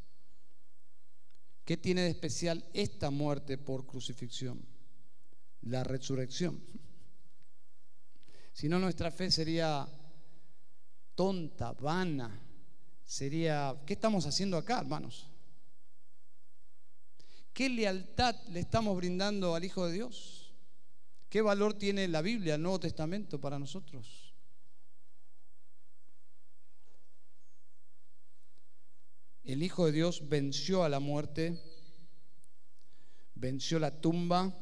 ¿Qué 1.64 1.76
tiene 1.76 2.02
de 2.02 2.10
especial 2.10 2.64
esta 2.74 3.10
muerte 3.10 3.58
por 3.58 3.86
crucifixión? 3.86 4.64
La 5.62 5.82
resurrección. 5.82 6.62
Si 8.52 8.68
no, 8.68 8.78
nuestra 8.78 9.10
fe 9.10 9.32
sería 9.32 9.88
tonta, 11.18 11.72
vana. 11.72 12.30
Sería, 13.04 13.74
¿qué 13.84 13.94
estamos 13.94 14.24
haciendo 14.24 14.56
acá, 14.56 14.78
hermanos? 14.78 15.28
¿Qué 17.52 17.68
lealtad 17.68 18.36
le 18.50 18.60
estamos 18.60 18.96
brindando 18.96 19.56
al 19.56 19.64
Hijo 19.64 19.84
de 19.88 19.94
Dios? 19.94 20.54
¿Qué 21.28 21.40
valor 21.40 21.74
tiene 21.74 22.06
la 22.06 22.22
Biblia, 22.22 22.54
el 22.54 22.62
Nuevo 22.62 22.78
Testamento 22.78 23.40
para 23.40 23.58
nosotros? 23.58 24.32
El 29.42 29.64
Hijo 29.64 29.86
de 29.86 29.92
Dios 29.92 30.28
venció 30.28 30.84
a 30.84 30.88
la 30.88 31.00
muerte, 31.00 31.60
venció 33.34 33.80
la 33.80 34.00
tumba 34.00 34.56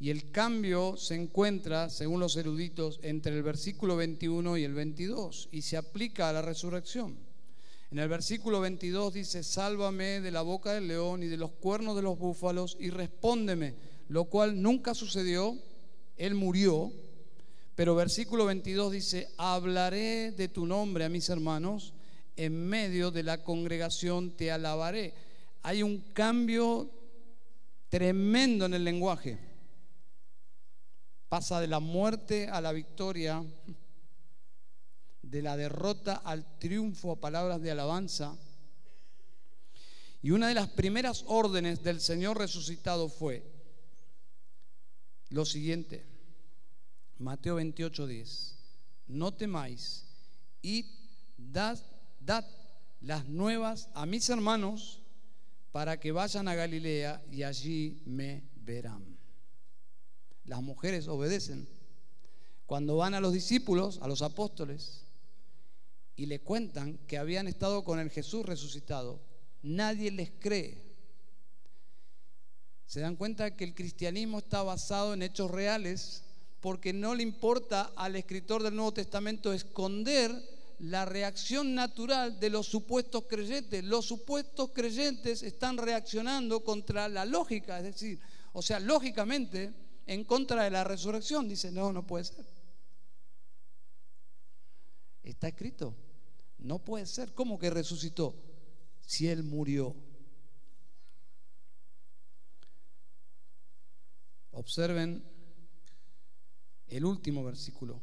y 0.00 0.10
el 0.10 0.30
cambio 0.30 0.96
se 0.96 1.14
encuentra, 1.14 1.88
según 1.88 2.20
los 2.20 2.36
eruditos, 2.36 2.98
entre 3.02 3.34
el 3.34 3.42
versículo 3.42 3.96
21 3.96 4.58
y 4.58 4.64
el 4.64 4.74
22 4.74 5.48
y 5.52 5.62
se 5.62 5.76
aplica 5.76 6.28
a 6.28 6.32
la 6.32 6.42
resurrección. 6.42 7.16
En 7.90 7.98
el 7.98 8.08
versículo 8.08 8.60
22 8.60 9.14
dice, 9.14 9.42
sálvame 9.42 10.20
de 10.20 10.30
la 10.30 10.42
boca 10.42 10.72
del 10.72 10.88
león 10.88 11.22
y 11.22 11.26
de 11.26 11.36
los 11.36 11.52
cuernos 11.52 11.94
de 11.94 12.02
los 12.02 12.18
búfalos 12.18 12.76
y 12.80 12.90
respóndeme 12.90 13.74
lo 14.08 14.24
cual 14.24 14.60
nunca 14.60 14.94
sucedió, 14.94 15.56
él 16.16 16.34
murió, 16.34 16.92
pero 17.74 17.94
versículo 17.94 18.46
22 18.46 18.92
dice, 18.92 19.28
hablaré 19.36 20.32
de 20.32 20.48
tu 20.48 20.66
nombre 20.66 21.04
a 21.04 21.08
mis 21.08 21.28
hermanos, 21.28 21.94
en 22.36 22.66
medio 22.66 23.10
de 23.10 23.22
la 23.22 23.42
congregación 23.42 24.36
te 24.36 24.50
alabaré. 24.50 25.14
Hay 25.62 25.82
un 25.82 25.98
cambio 26.12 26.90
tremendo 27.88 28.66
en 28.66 28.74
el 28.74 28.84
lenguaje. 28.84 29.38
Pasa 31.34 31.60
de 31.60 31.66
la 31.66 31.80
muerte 31.80 32.46
a 32.46 32.60
la 32.60 32.70
victoria, 32.70 33.44
de 35.20 35.42
la 35.42 35.56
derrota 35.56 36.14
al 36.14 36.60
triunfo 36.60 37.10
a 37.10 37.20
palabras 37.20 37.60
de 37.60 37.72
alabanza. 37.72 38.38
Y 40.22 40.30
una 40.30 40.46
de 40.46 40.54
las 40.54 40.68
primeras 40.68 41.24
órdenes 41.26 41.82
del 41.82 42.00
Señor 42.00 42.38
resucitado 42.38 43.08
fue, 43.08 43.42
lo 45.30 45.44
siguiente. 45.44 46.06
Mateo 47.18 47.56
28, 47.56 48.06
10. 48.06 48.56
No 49.08 49.34
temáis 49.34 50.04
y 50.62 50.86
dad, 51.36 51.80
dad 52.20 52.44
las 53.00 53.26
nuevas 53.26 53.88
a 53.94 54.06
mis 54.06 54.28
hermanos 54.28 55.02
para 55.72 55.98
que 55.98 56.12
vayan 56.12 56.46
a 56.46 56.54
Galilea 56.54 57.24
y 57.32 57.42
allí 57.42 58.04
me 58.06 58.44
verán. 58.54 59.13
Las 60.44 60.62
mujeres 60.62 61.08
obedecen. 61.08 61.68
Cuando 62.66 62.96
van 62.96 63.14
a 63.14 63.20
los 63.20 63.32
discípulos, 63.32 63.98
a 64.02 64.08
los 64.08 64.22
apóstoles, 64.22 65.04
y 66.16 66.26
le 66.26 66.40
cuentan 66.40 66.98
que 67.06 67.18
habían 67.18 67.48
estado 67.48 67.84
con 67.84 67.98
el 67.98 68.10
Jesús 68.10 68.46
resucitado, 68.46 69.20
nadie 69.62 70.10
les 70.10 70.30
cree. 70.38 70.82
Se 72.86 73.00
dan 73.00 73.16
cuenta 73.16 73.56
que 73.56 73.64
el 73.64 73.74
cristianismo 73.74 74.38
está 74.38 74.62
basado 74.62 75.14
en 75.14 75.22
hechos 75.22 75.50
reales 75.50 76.22
porque 76.60 76.92
no 76.92 77.14
le 77.14 77.22
importa 77.22 77.92
al 77.96 78.16
escritor 78.16 78.62
del 78.62 78.76
Nuevo 78.76 78.94
Testamento 78.94 79.52
esconder 79.52 80.32
la 80.78 81.04
reacción 81.04 81.74
natural 81.74 82.38
de 82.40 82.50
los 82.50 82.66
supuestos 82.66 83.24
creyentes. 83.28 83.84
Los 83.84 84.06
supuestos 84.06 84.70
creyentes 84.72 85.42
están 85.42 85.76
reaccionando 85.76 86.60
contra 86.64 87.08
la 87.08 87.24
lógica, 87.24 87.78
es 87.78 87.84
decir, 87.84 88.20
o 88.52 88.62
sea, 88.62 88.80
lógicamente 88.80 89.74
en 90.06 90.24
contra 90.24 90.64
de 90.64 90.70
la 90.70 90.84
resurrección. 90.84 91.48
Dice, 91.48 91.70
no, 91.70 91.92
no 91.92 92.06
puede 92.06 92.24
ser. 92.24 92.46
Está 95.22 95.48
escrito, 95.48 95.94
no 96.58 96.78
puede 96.78 97.06
ser. 97.06 97.32
¿Cómo 97.32 97.58
que 97.58 97.70
resucitó? 97.70 98.34
Si 99.00 99.28
él 99.28 99.42
murió. 99.42 99.94
Observen 104.52 105.24
el 106.86 107.04
último 107.04 107.42
versículo. 107.44 108.00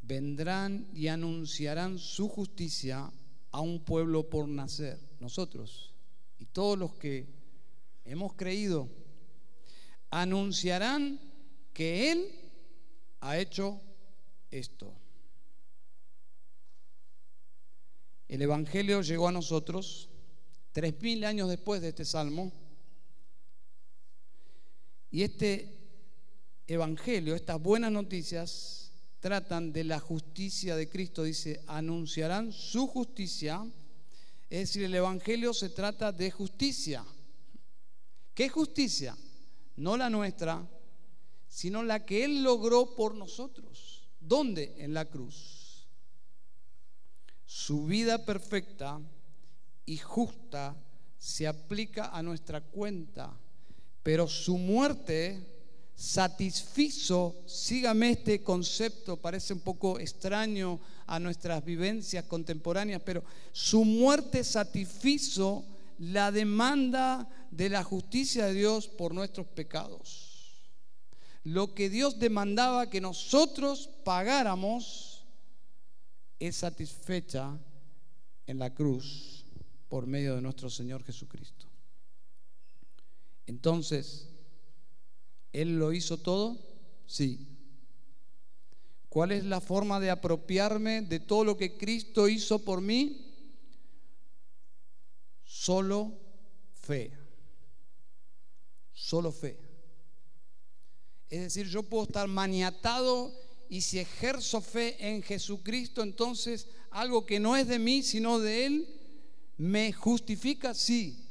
Vendrán 0.00 0.88
y 0.94 1.08
anunciarán 1.08 1.98
su 1.98 2.28
justicia 2.28 3.12
a 3.50 3.60
un 3.60 3.84
pueblo 3.84 4.30
por 4.30 4.48
nacer, 4.48 4.98
nosotros 5.20 5.92
y 6.38 6.46
todos 6.46 6.78
los 6.78 6.94
que 6.94 7.26
hemos 8.04 8.34
creído, 8.34 8.88
anunciarán 10.10 11.20
que 11.72 12.12
Él 12.12 12.30
ha 13.20 13.38
hecho 13.38 13.80
esto. 14.50 14.92
El 18.28 18.42
Evangelio 18.42 19.00
llegó 19.00 19.28
a 19.28 19.32
nosotros 19.32 20.08
tres 20.72 21.00
mil 21.00 21.24
años 21.24 21.48
después 21.48 21.80
de 21.80 21.88
este 21.88 22.04
salmo. 22.04 22.52
Y 25.10 25.22
este 25.22 25.74
Evangelio, 26.66 27.34
estas 27.34 27.60
buenas 27.60 27.90
noticias, 27.90 28.92
tratan 29.20 29.72
de 29.72 29.84
la 29.84 29.98
justicia 29.98 30.76
de 30.76 30.88
Cristo. 30.88 31.22
Dice, 31.22 31.62
anunciarán 31.66 32.52
su 32.52 32.86
justicia. 32.86 33.64
Es 34.50 34.60
decir, 34.60 34.84
el 34.84 34.94
Evangelio 34.94 35.54
se 35.54 35.70
trata 35.70 36.12
de 36.12 36.30
justicia. 36.30 37.04
¿Qué 38.34 38.50
justicia? 38.50 39.16
No 39.78 39.96
la 39.96 40.10
nuestra, 40.10 40.68
sino 41.46 41.84
la 41.84 42.04
que 42.04 42.24
Él 42.24 42.42
logró 42.42 42.96
por 42.96 43.14
nosotros. 43.14 44.08
¿Dónde? 44.18 44.74
En 44.78 44.92
la 44.92 45.04
cruz. 45.04 45.86
Su 47.44 47.86
vida 47.86 48.24
perfecta 48.24 49.00
y 49.86 49.96
justa 49.96 50.76
se 51.16 51.46
aplica 51.46 52.06
a 52.08 52.22
nuestra 52.24 52.60
cuenta, 52.60 53.32
pero 54.02 54.26
su 54.26 54.58
muerte 54.58 55.46
satisfizo, 55.94 57.36
sígame 57.46 58.10
este 58.10 58.42
concepto, 58.42 59.16
parece 59.16 59.52
un 59.52 59.60
poco 59.60 60.00
extraño 60.00 60.80
a 61.06 61.20
nuestras 61.20 61.64
vivencias 61.64 62.24
contemporáneas, 62.24 63.00
pero 63.04 63.22
su 63.52 63.84
muerte 63.84 64.42
satisfizo 64.42 65.64
la 65.98 66.32
demanda 66.32 67.28
de 67.50 67.68
la 67.68 67.84
justicia 67.84 68.46
de 68.46 68.54
Dios 68.54 68.88
por 68.88 69.14
nuestros 69.14 69.46
pecados. 69.46 70.70
Lo 71.44 71.74
que 71.74 71.88
Dios 71.88 72.18
demandaba 72.18 72.90
que 72.90 73.00
nosotros 73.00 73.90
pagáramos 74.04 75.26
es 76.38 76.56
satisfecha 76.56 77.58
en 78.46 78.58
la 78.58 78.74
cruz 78.74 79.44
por 79.88 80.06
medio 80.06 80.36
de 80.36 80.42
nuestro 80.42 80.70
Señor 80.70 81.02
Jesucristo. 81.04 81.66
Entonces, 83.46 84.28
¿Él 85.52 85.78
lo 85.78 85.92
hizo 85.92 86.18
todo? 86.18 86.56
Sí. 87.06 87.48
¿Cuál 89.08 89.32
es 89.32 89.44
la 89.44 89.60
forma 89.60 89.98
de 90.00 90.10
apropiarme 90.10 91.02
de 91.02 91.20
todo 91.20 91.44
lo 91.44 91.56
que 91.56 91.76
Cristo 91.76 92.28
hizo 92.28 92.64
por 92.64 92.80
mí? 92.80 93.27
Solo 95.60 96.12
fe. 96.72 97.12
Solo 98.92 99.32
fe. 99.32 99.58
Es 101.28 101.40
decir, 101.40 101.66
yo 101.66 101.82
puedo 101.82 102.04
estar 102.04 102.28
maniatado 102.28 103.32
y 103.68 103.80
si 103.82 103.98
ejerzo 103.98 104.60
fe 104.60 104.96
en 104.98 105.22
Jesucristo, 105.22 106.02
entonces 106.02 106.68
algo 106.90 107.26
que 107.26 107.40
no 107.40 107.56
es 107.56 107.66
de 107.66 107.78
mí, 107.78 108.02
sino 108.02 108.38
de 108.38 108.66
Él, 108.66 108.98
¿Me 109.58 109.92
justifica? 109.92 110.72
Sí. 110.72 111.24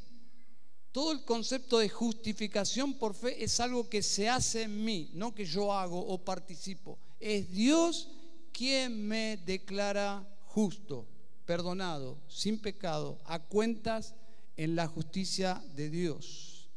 Todo 0.92 1.14
el 1.14 1.24
concepto 1.24 1.80
de 1.80 1.88
justificación 1.88 2.96
por 2.96 3.14
fe 3.14 3.42
es 3.42 3.60
algo 3.62 3.88
que 3.88 4.04
se 4.04 4.28
hace 4.28 4.64
en 4.64 4.84
mí, 4.84 5.10
no 5.14 5.34
que 5.34 5.46
yo 5.46 5.72
hago 5.72 6.00
o 6.00 6.26
participo. 6.26 7.00
Es 7.20 7.50
Dios 7.50 8.10
quien 8.52 9.08
me 9.08 9.38
declara 9.38 10.28
justo, 10.44 11.08
perdonado, 11.48 12.20
sin 12.28 12.60
pecado, 12.60 13.18
a 13.26 13.40
cuentas 13.40 14.14
en 14.58 14.76
la 14.76 14.86
justicia 14.86 15.64
de 15.76 15.90
Dios. 15.90 16.70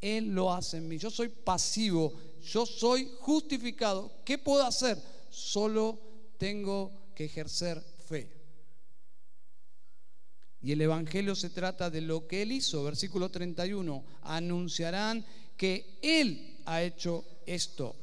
Él 0.00 0.34
lo 0.34 0.52
hace 0.52 0.78
en 0.78 0.88
mí. 0.88 0.98
Yo 0.98 1.10
soy 1.10 1.28
pasivo, 1.28 2.14
yo 2.42 2.64
soy 2.64 3.10
justificado. 3.20 4.10
¿Qué 4.24 4.38
puedo 4.38 4.64
hacer? 4.64 4.98
Solo 5.28 6.00
tengo 6.38 7.12
que 7.14 7.26
ejercer 7.26 7.80
fe. 8.06 8.32
Y 10.62 10.72
el 10.72 10.80
Evangelio 10.80 11.34
se 11.34 11.50
trata 11.50 11.90
de 11.90 12.00
lo 12.00 12.26
que 12.26 12.42
Él 12.42 12.52
hizo. 12.52 12.82
Versículo 12.84 13.28
31. 13.28 14.04
Anunciarán 14.22 15.24
que 15.56 15.98
Él 16.02 16.60
ha 16.64 16.82
hecho 16.82 17.24
esto. 17.46 17.94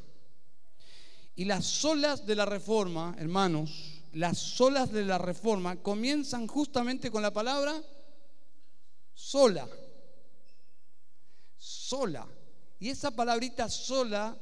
Y 1.35 1.45
las 1.45 1.83
olas 1.83 2.25
de 2.25 2.35
la 2.35 2.45
reforma, 2.45 3.15
hermanos, 3.17 3.94
las 4.15 4.61
olas 4.61 4.93
de 4.93 5.03
la 5.03 5.17
reforma 5.17 5.75
comienzan 5.75 6.47
justamente 6.47 7.11
con 7.11 7.21
la 7.21 7.33
palabra 7.33 7.83
sola. 9.13 9.67
Sola. 11.57 12.25
Y 12.79 12.89
esa 12.89 13.11
palabrita 13.11 13.67
sola 13.67 14.37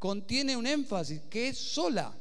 contiene 0.00 0.56
un 0.56 0.66
énfasis, 0.66 1.20
que 1.30 1.48
es 1.48 1.58
sola. 1.58 2.12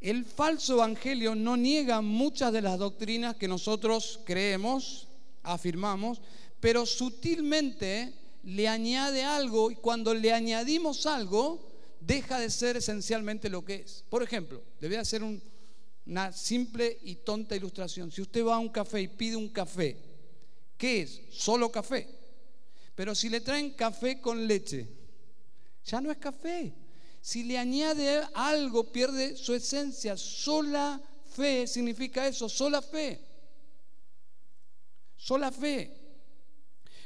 El 0.00 0.24
falso 0.24 0.74
evangelio 0.74 1.36
no 1.36 1.56
niega 1.56 2.00
muchas 2.00 2.52
de 2.52 2.62
las 2.62 2.76
doctrinas 2.76 3.36
que 3.36 3.46
nosotros 3.46 4.18
creemos, 4.24 5.06
afirmamos, 5.44 6.20
pero 6.58 6.86
sutilmente 6.86 8.12
le 8.42 8.66
añade 8.66 9.22
algo 9.22 9.70
y 9.70 9.76
cuando 9.76 10.12
le 10.12 10.32
añadimos 10.32 11.06
algo, 11.06 11.73
deja 12.06 12.38
de 12.38 12.50
ser 12.50 12.76
esencialmente 12.76 13.48
lo 13.48 13.64
que 13.64 13.76
es. 13.76 14.04
Por 14.08 14.22
ejemplo, 14.22 14.62
le 14.80 14.88
voy 14.88 14.96
a 14.96 15.00
hacer 15.00 15.22
una 15.22 16.32
simple 16.32 16.98
y 17.02 17.16
tonta 17.16 17.56
ilustración. 17.56 18.10
Si 18.10 18.22
usted 18.22 18.44
va 18.44 18.56
a 18.56 18.58
un 18.58 18.68
café 18.68 19.00
y 19.00 19.08
pide 19.08 19.36
un 19.36 19.48
café, 19.48 19.96
¿qué 20.76 21.02
es? 21.02 21.22
Solo 21.30 21.70
café. 21.70 22.08
Pero 22.94 23.14
si 23.14 23.28
le 23.28 23.40
traen 23.40 23.70
café 23.70 24.20
con 24.20 24.46
leche, 24.46 24.88
ya 25.84 26.00
no 26.00 26.10
es 26.10 26.18
café. 26.18 26.72
Si 27.20 27.42
le 27.42 27.58
añade 27.58 28.22
algo, 28.34 28.92
pierde 28.92 29.36
su 29.36 29.54
esencia. 29.54 30.16
Sola 30.16 31.00
fe 31.34 31.66
significa 31.66 32.26
eso, 32.26 32.48
sola 32.48 32.82
fe. 32.82 33.20
Sola 35.16 35.50
fe. 35.50 36.02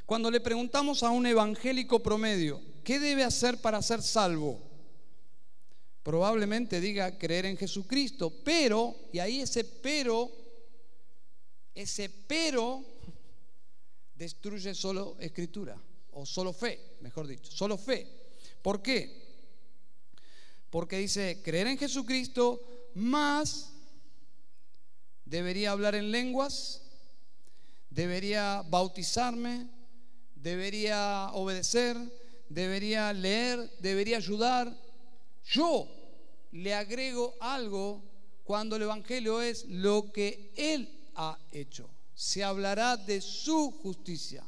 Cuando 0.05 0.31
le 0.31 0.41
preguntamos 0.41 1.03
a 1.03 1.11
un 1.11 1.27
evangélico 1.27 2.03
promedio, 2.03 2.61
¿qué 2.83 2.99
debe 2.99 3.23
hacer 3.23 3.59
para 3.59 3.81
ser 3.81 4.03
salvo? 4.03 4.68
Probablemente 6.09 6.81
diga 6.81 7.19
creer 7.19 7.45
en 7.45 7.59
Jesucristo, 7.59 8.33
pero, 8.43 8.97
y 9.13 9.19
ahí 9.19 9.43
ese 9.43 9.63
pero, 9.63 10.33
ese 11.75 12.09
pero 12.09 12.83
destruye 14.15 14.75
solo 14.75 15.19
escritura, 15.21 15.79
o 16.13 16.25
solo 16.25 16.55
fe, 16.55 16.97
mejor 17.03 17.27
dicho, 17.27 17.53
solo 17.53 17.77
fe. 17.77 18.07
¿Por 18.63 18.81
qué? 18.81 19.23
Porque 20.71 20.97
dice, 20.97 21.43
creer 21.45 21.67
en 21.67 21.77
Jesucristo 21.77 22.63
más 22.95 23.75
debería 25.27 25.73
hablar 25.73 25.95
en 25.95 26.11
lenguas, 26.11 26.81
debería 27.91 28.63
bautizarme, 28.63 29.69
debería 30.35 31.29
obedecer, 31.35 31.99
debería 32.49 33.13
leer, 33.13 33.71
debería 33.81 34.17
ayudar. 34.17 34.75
Yo 35.45 35.97
le 36.53 36.75
agrego 36.75 37.35
algo 37.41 38.03
cuando 38.45 38.77
el 38.77 38.83
Evangelio 38.83 39.41
es 39.43 39.67
lo 39.67 40.13
que 40.13 40.53
Él 40.57 41.11
ha 41.15 41.39
hecho. 41.53 41.91
Se 42.15 42.43
hablará 42.43 42.97
de 42.97 43.21
su 43.21 43.71
justicia. 43.83 44.45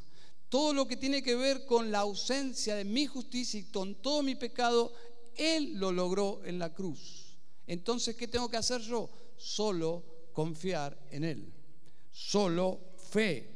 Todo 0.49 0.73
lo 0.73 0.87
que 0.87 0.97
tiene 0.97 1.23
que 1.23 1.35
ver 1.35 1.65
con 1.65 1.91
la 1.91 1.99
ausencia 1.99 2.75
de 2.75 2.83
mi 2.83 3.05
justicia 3.05 3.59
y 3.59 3.71
con 3.71 3.95
todo 3.95 4.21
mi 4.21 4.35
pecado 4.35 4.91
él 5.35 5.79
lo 5.79 5.91
logró 5.91 6.41
en 6.43 6.59
la 6.59 6.73
cruz. 6.73 7.37
Entonces, 7.67 8.15
¿qué 8.15 8.27
tengo 8.27 8.49
que 8.49 8.57
hacer 8.57 8.81
yo? 8.81 9.09
Solo 9.37 10.03
confiar 10.33 10.97
en 11.11 11.23
Él. 11.23 11.53
Solo 12.11 12.79
fe. 13.09 13.49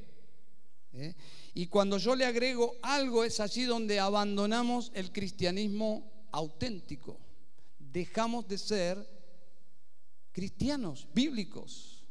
¿eh? 0.93 1.13
Y 1.53 1.67
cuando 1.67 1.97
yo 1.97 2.15
le 2.15 2.25
agrego 2.25 2.75
algo 2.81 3.23
es 3.23 3.39
allí 3.39 3.63
donde 3.63 3.99
abandonamos 3.99 4.91
el 4.93 5.11
cristianismo 5.11 6.27
auténtico. 6.31 7.19
Dejamos 7.95 8.45
de 8.49 8.57
ser 8.57 9.07
cristianos, 10.33 11.07
bíblicos. 11.13 12.03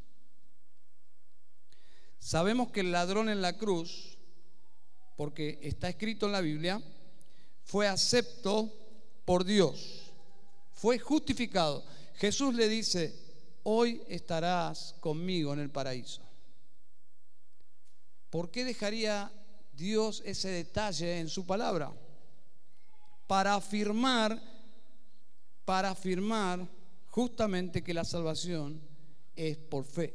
Sabemos 2.17 2.71
que 2.71 2.79
el 2.79 2.91
ladrón 2.91 3.29
en 3.29 3.39
la 3.39 3.55
cruz, 3.55 4.17
porque 5.15 5.59
está 5.61 5.87
escrito 5.87 6.25
en 6.25 6.31
la 6.31 6.41
Biblia, 6.41 6.81
fue 7.65 7.87
acepto 7.87 8.73
por 9.25 9.43
Dios. 9.45 10.11
Fue 10.73 10.97
justificado. 10.97 11.85
Jesús 12.15 12.55
le 12.55 12.67
dice, 12.67 13.13
hoy 13.61 14.01
estarás 14.07 14.95
conmigo 14.99 15.53
en 15.53 15.59
el 15.59 15.69
paraíso. 15.69 16.23
¿Por 18.31 18.49
qué 18.49 18.63
dejaría 18.63 19.31
Dios 19.71 20.23
ese 20.25 20.47
detalle 20.47 21.19
en 21.19 21.29
su 21.29 21.45
palabra? 21.45 21.93
Para 23.27 23.53
afirmar, 23.53 24.54
para 25.65 25.89
afirmar 25.89 26.67
justamente 27.09 27.83
que 27.83 27.93
la 27.93 28.05
salvación 28.05 28.79
es 29.35 29.57
por 29.57 29.83
fe. 29.83 30.13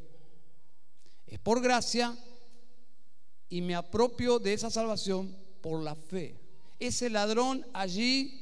Es 1.26 1.38
por 1.38 1.60
gracia 1.60 2.16
y 3.48 3.60
me 3.60 3.74
apropio 3.74 4.38
de 4.38 4.54
esa 4.54 4.70
salvación 4.70 5.36
por 5.60 5.82
la 5.82 5.94
fe. 5.94 6.38
Ese 6.78 7.10
ladrón 7.10 7.66
allí, 7.72 8.40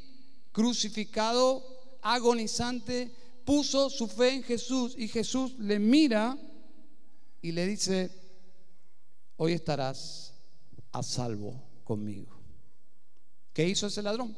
crucificado, 0.52 1.64
agonizante, 2.02 3.10
puso 3.44 3.90
su 3.90 4.06
fe 4.06 4.34
en 4.34 4.42
Jesús 4.42 4.94
y 4.96 5.08
Jesús 5.08 5.58
le 5.58 5.78
mira 5.78 6.38
y 7.40 7.52
le 7.52 7.66
dice, 7.66 8.10
hoy 9.36 9.52
estarás 9.52 10.34
a 10.92 11.02
salvo 11.02 11.54
conmigo. 11.84 12.36
¿Qué 13.52 13.66
hizo 13.66 13.86
ese 13.86 14.02
ladrón? 14.02 14.36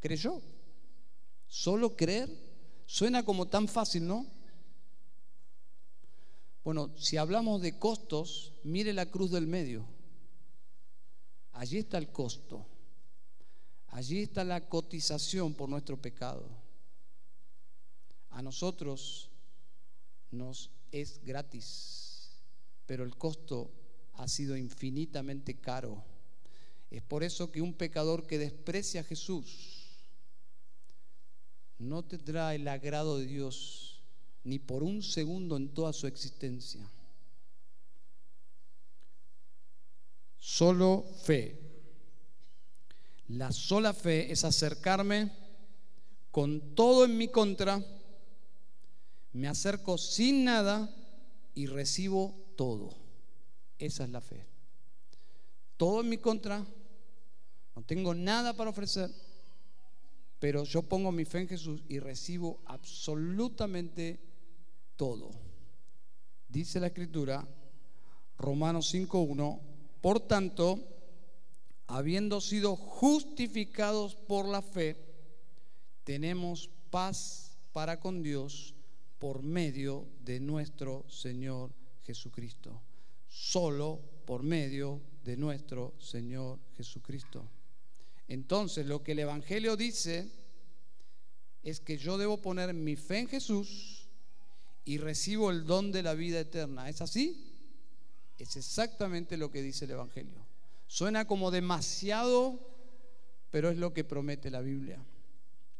Creyó. 0.00 0.40
Solo 1.46 1.96
creer 1.96 2.28
suena 2.86 3.24
como 3.24 3.46
tan 3.46 3.68
fácil, 3.68 4.06
¿no? 4.06 4.26
Bueno, 6.64 6.92
si 6.96 7.16
hablamos 7.16 7.62
de 7.62 7.78
costos, 7.78 8.52
mire 8.64 8.92
la 8.92 9.06
cruz 9.06 9.30
del 9.30 9.46
medio. 9.46 9.86
Allí 11.52 11.78
está 11.78 11.98
el 11.98 12.10
costo. 12.10 12.66
Allí 13.88 14.22
está 14.22 14.44
la 14.44 14.68
cotización 14.68 15.54
por 15.54 15.68
nuestro 15.68 16.00
pecado. 16.00 16.48
A 18.30 18.42
nosotros 18.42 19.30
nos 20.30 20.70
es 20.92 21.20
gratis, 21.24 22.30
pero 22.86 23.04
el 23.04 23.16
costo 23.16 23.70
ha 24.14 24.28
sido 24.28 24.56
infinitamente 24.56 25.60
caro. 25.60 26.04
Es 26.90 27.02
por 27.02 27.22
eso 27.22 27.50
que 27.50 27.62
un 27.62 27.74
pecador 27.74 28.26
que 28.26 28.38
desprecia 28.38 29.00
a 29.00 29.04
Jesús 29.04 29.79
no 31.80 32.04
tendrá 32.04 32.54
el 32.54 32.68
agrado 32.68 33.18
de 33.18 33.26
Dios 33.26 34.00
ni 34.44 34.58
por 34.58 34.82
un 34.82 35.02
segundo 35.02 35.56
en 35.56 35.70
toda 35.70 35.92
su 35.92 36.06
existencia. 36.06 36.86
Solo 40.38 41.04
fe. 41.22 41.58
La 43.28 43.50
sola 43.50 43.94
fe 43.94 44.30
es 44.30 44.44
acercarme 44.44 45.32
con 46.30 46.74
todo 46.74 47.04
en 47.04 47.16
mi 47.16 47.28
contra, 47.28 47.82
me 49.32 49.48
acerco 49.48 49.98
sin 49.98 50.44
nada 50.44 50.94
y 51.54 51.66
recibo 51.66 52.34
todo. 52.56 52.90
Esa 53.78 54.04
es 54.04 54.10
la 54.10 54.20
fe. 54.20 54.46
Todo 55.76 56.00
en 56.02 56.08
mi 56.08 56.18
contra, 56.18 56.64
no 57.74 57.82
tengo 57.84 58.14
nada 58.14 58.54
para 58.54 58.70
ofrecer, 58.70 59.10
pero 60.40 60.64
yo 60.64 60.82
pongo 60.82 61.12
mi 61.12 61.26
fe 61.26 61.40
en 61.40 61.48
Jesús 61.48 61.84
y 61.86 62.00
recibo 62.00 62.60
absolutamente 62.64 64.18
todo. 64.96 65.30
Dice 66.48 66.80
la 66.80 66.88
escritura, 66.88 67.46
Romanos 68.38 68.92
5.1, 68.92 69.60
por 70.00 70.20
tanto, 70.20 70.80
habiendo 71.86 72.40
sido 72.40 72.74
justificados 72.74 74.14
por 74.14 74.48
la 74.48 74.62
fe, 74.62 74.96
tenemos 76.04 76.70
paz 76.88 77.58
para 77.72 78.00
con 78.00 78.22
Dios 78.22 78.74
por 79.18 79.42
medio 79.42 80.08
de 80.24 80.40
nuestro 80.40 81.04
Señor 81.08 81.70
Jesucristo. 82.02 82.80
Solo 83.28 84.00
por 84.24 84.42
medio 84.42 85.02
de 85.22 85.36
nuestro 85.36 85.94
Señor 85.98 86.58
Jesucristo. 86.76 87.59
Entonces, 88.30 88.86
lo 88.86 89.02
que 89.02 89.10
el 89.12 89.18
Evangelio 89.18 89.76
dice 89.76 90.30
es 91.64 91.80
que 91.80 91.98
yo 91.98 92.16
debo 92.16 92.40
poner 92.40 92.72
mi 92.72 92.94
fe 92.94 93.18
en 93.18 93.26
Jesús 93.26 94.06
y 94.84 94.98
recibo 94.98 95.50
el 95.50 95.66
don 95.66 95.90
de 95.90 96.04
la 96.04 96.14
vida 96.14 96.38
eterna. 96.38 96.88
¿Es 96.88 97.00
así? 97.00 97.52
Es 98.38 98.54
exactamente 98.54 99.36
lo 99.36 99.50
que 99.50 99.62
dice 99.62 99.84
el 99.84 99.90
Evangelio. 99.90 100.46
Suena 100.86 101.26
como 101.26 101.50
demasiado, 101.50 102.60
pero 103.50 103.68
es 103.68 103.78
lo 103.78 103.92
que 103.92 104.04
promete 104.04 104.48
la 104.48 104.60
Biblia. 104.60 105.04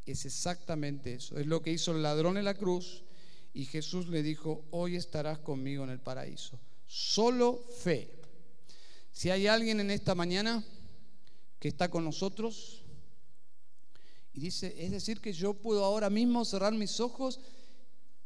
Es 0.05 0.24
exactamente 0.24 1.14
eso. 1.14 1.38
Es 1.38 1.46
lo 1.46 1.62
que 1.62 1.70
hizo 1.70 1.92
el 1.92 2.03
ladrón 2.03 2.36
en 2.36 2.46
la 2.46 2.55
cruz 2.55 3.05
y 3.55 3.64
Jesús 3.66 4.09
le 4.09 4.24
dijo, 4.24 4.64
hoy 4.72 4.96
estarás 4.96 5.38
conmigo 5.38 5.84
en 5.84 5.90
el 5.90 6.01
paraíso. 6.01 6.59
Solo 6.88 7.64
fe. 7.78 8.11
Si 9.12 9.30
hay 9.30 9.46
alguien 9.46 9.78
en 9.78 9.92
esta 9.92 10.16
mañana 10.16 10.64
que 11.61 11.68
está 11.68 11.88
con 11.88 12.04
nosotros. 12.04 12.82
Y 14.32 14.40
dice, 14.40 14.74
es 14.78 14.90
decir, 14.90 15.20
que 15.20 15.32
yo 15.32 15.54
puedo 15.54 15.84
ahora 15.84 16.11
mismo 16.11 16.44
cerrar 16.44 16.72
mis 16.72 16.98
ojos 16.98 17.38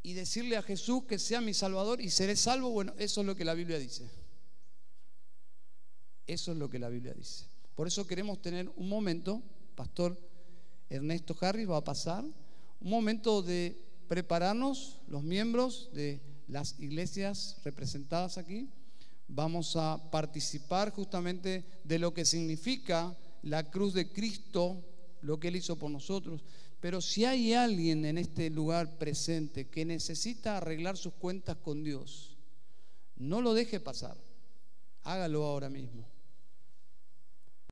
y 0.02 0.12
decirle 0.12 0.56
a 0.56 0.62
Jesús 0.62 1.04
que 1.04 1.18
sea 1.18 1.40
mi 1.40 1.52
Salvador 1.52 2.00
y 2.00 2.10
seré 2.10 2.36
salvo. 2.36 2.70
Bueno, 2.70 2.94
eso 2.96 3.20
es 3.20 3.26
lo 3.26 3.34
que 3.34 3.44
la 3.44 3.54
Biblia 3.54 3.78
dice. 3.78 4.08
Eso 6.26 6.52
es 6.52 6.58
lo 6.58 6.70
que 6.70 6.78
la 6.78 6.88
Biblia 6.88 7.12
dice. 7.12 7.46
Por 7.74 7.86
eso 7.86 8.06
queremos 8.06 8.40
tener 8.40 8.70
un 8.76 8.88
momento, 8.88 9.42
Pastor 9.74 10.16
Ernesto 10.88 11.36
Harris 11.40 11.68
va 11.68 11.78
a 11.78 11.84
pasar, 11.84 12.24
un 12.24 12.90
momento 12.90 13.42
de 13.42 13.76
prepararnos, 14.06 15.00
los 15.08 15.22
miembros 15.22 15.90
de 15.92 16.20
las 16.46 16.78
iglesias 16.78 17.56
representadas 17.64 18.38
aquí, 18.38 18.68
vamos 19.26 19.76
a 19.76 20.10
participar 20.10 20.90
justamente 20.90 21.64
de 21.82 21.98
lo 21.98 22.12
que 22.12 22.24
significa 22.24 23.16
la 23.44 23.70
cruz 23.70 23.92
de 23.94 24.10
Cristo, 24.10 24.82
lo 25.22 25.38
que 25.38 25.48
Él 25.48 25.56
hizo 25.56 25.76
por 25.76 25.90
nosotros. 25.90 26.42
Pero 26.80 27.00
si 27.00 27.24
hay 27.24 27.52
alguien 27.52 28.04
en 28.04 28.18
este 28.18 28.50
lugar 28.50 28.98
presente 28.98 29.68
que 29.68 29.84
necesita 29.84 30.56
arreglar 30.56 30.96
sus 30.96 31.14
cuentas 31.14 31.56
con 31.56 31.82
Dios, 31.82 32.36
no 33.16 33.40
lo 33.40 33.54
deje 33.54 33.80
pasar. 33.80 34.16
Hágalo 35.02 35.44
ahora 35.44 35.68
mismo. 35.68 36.06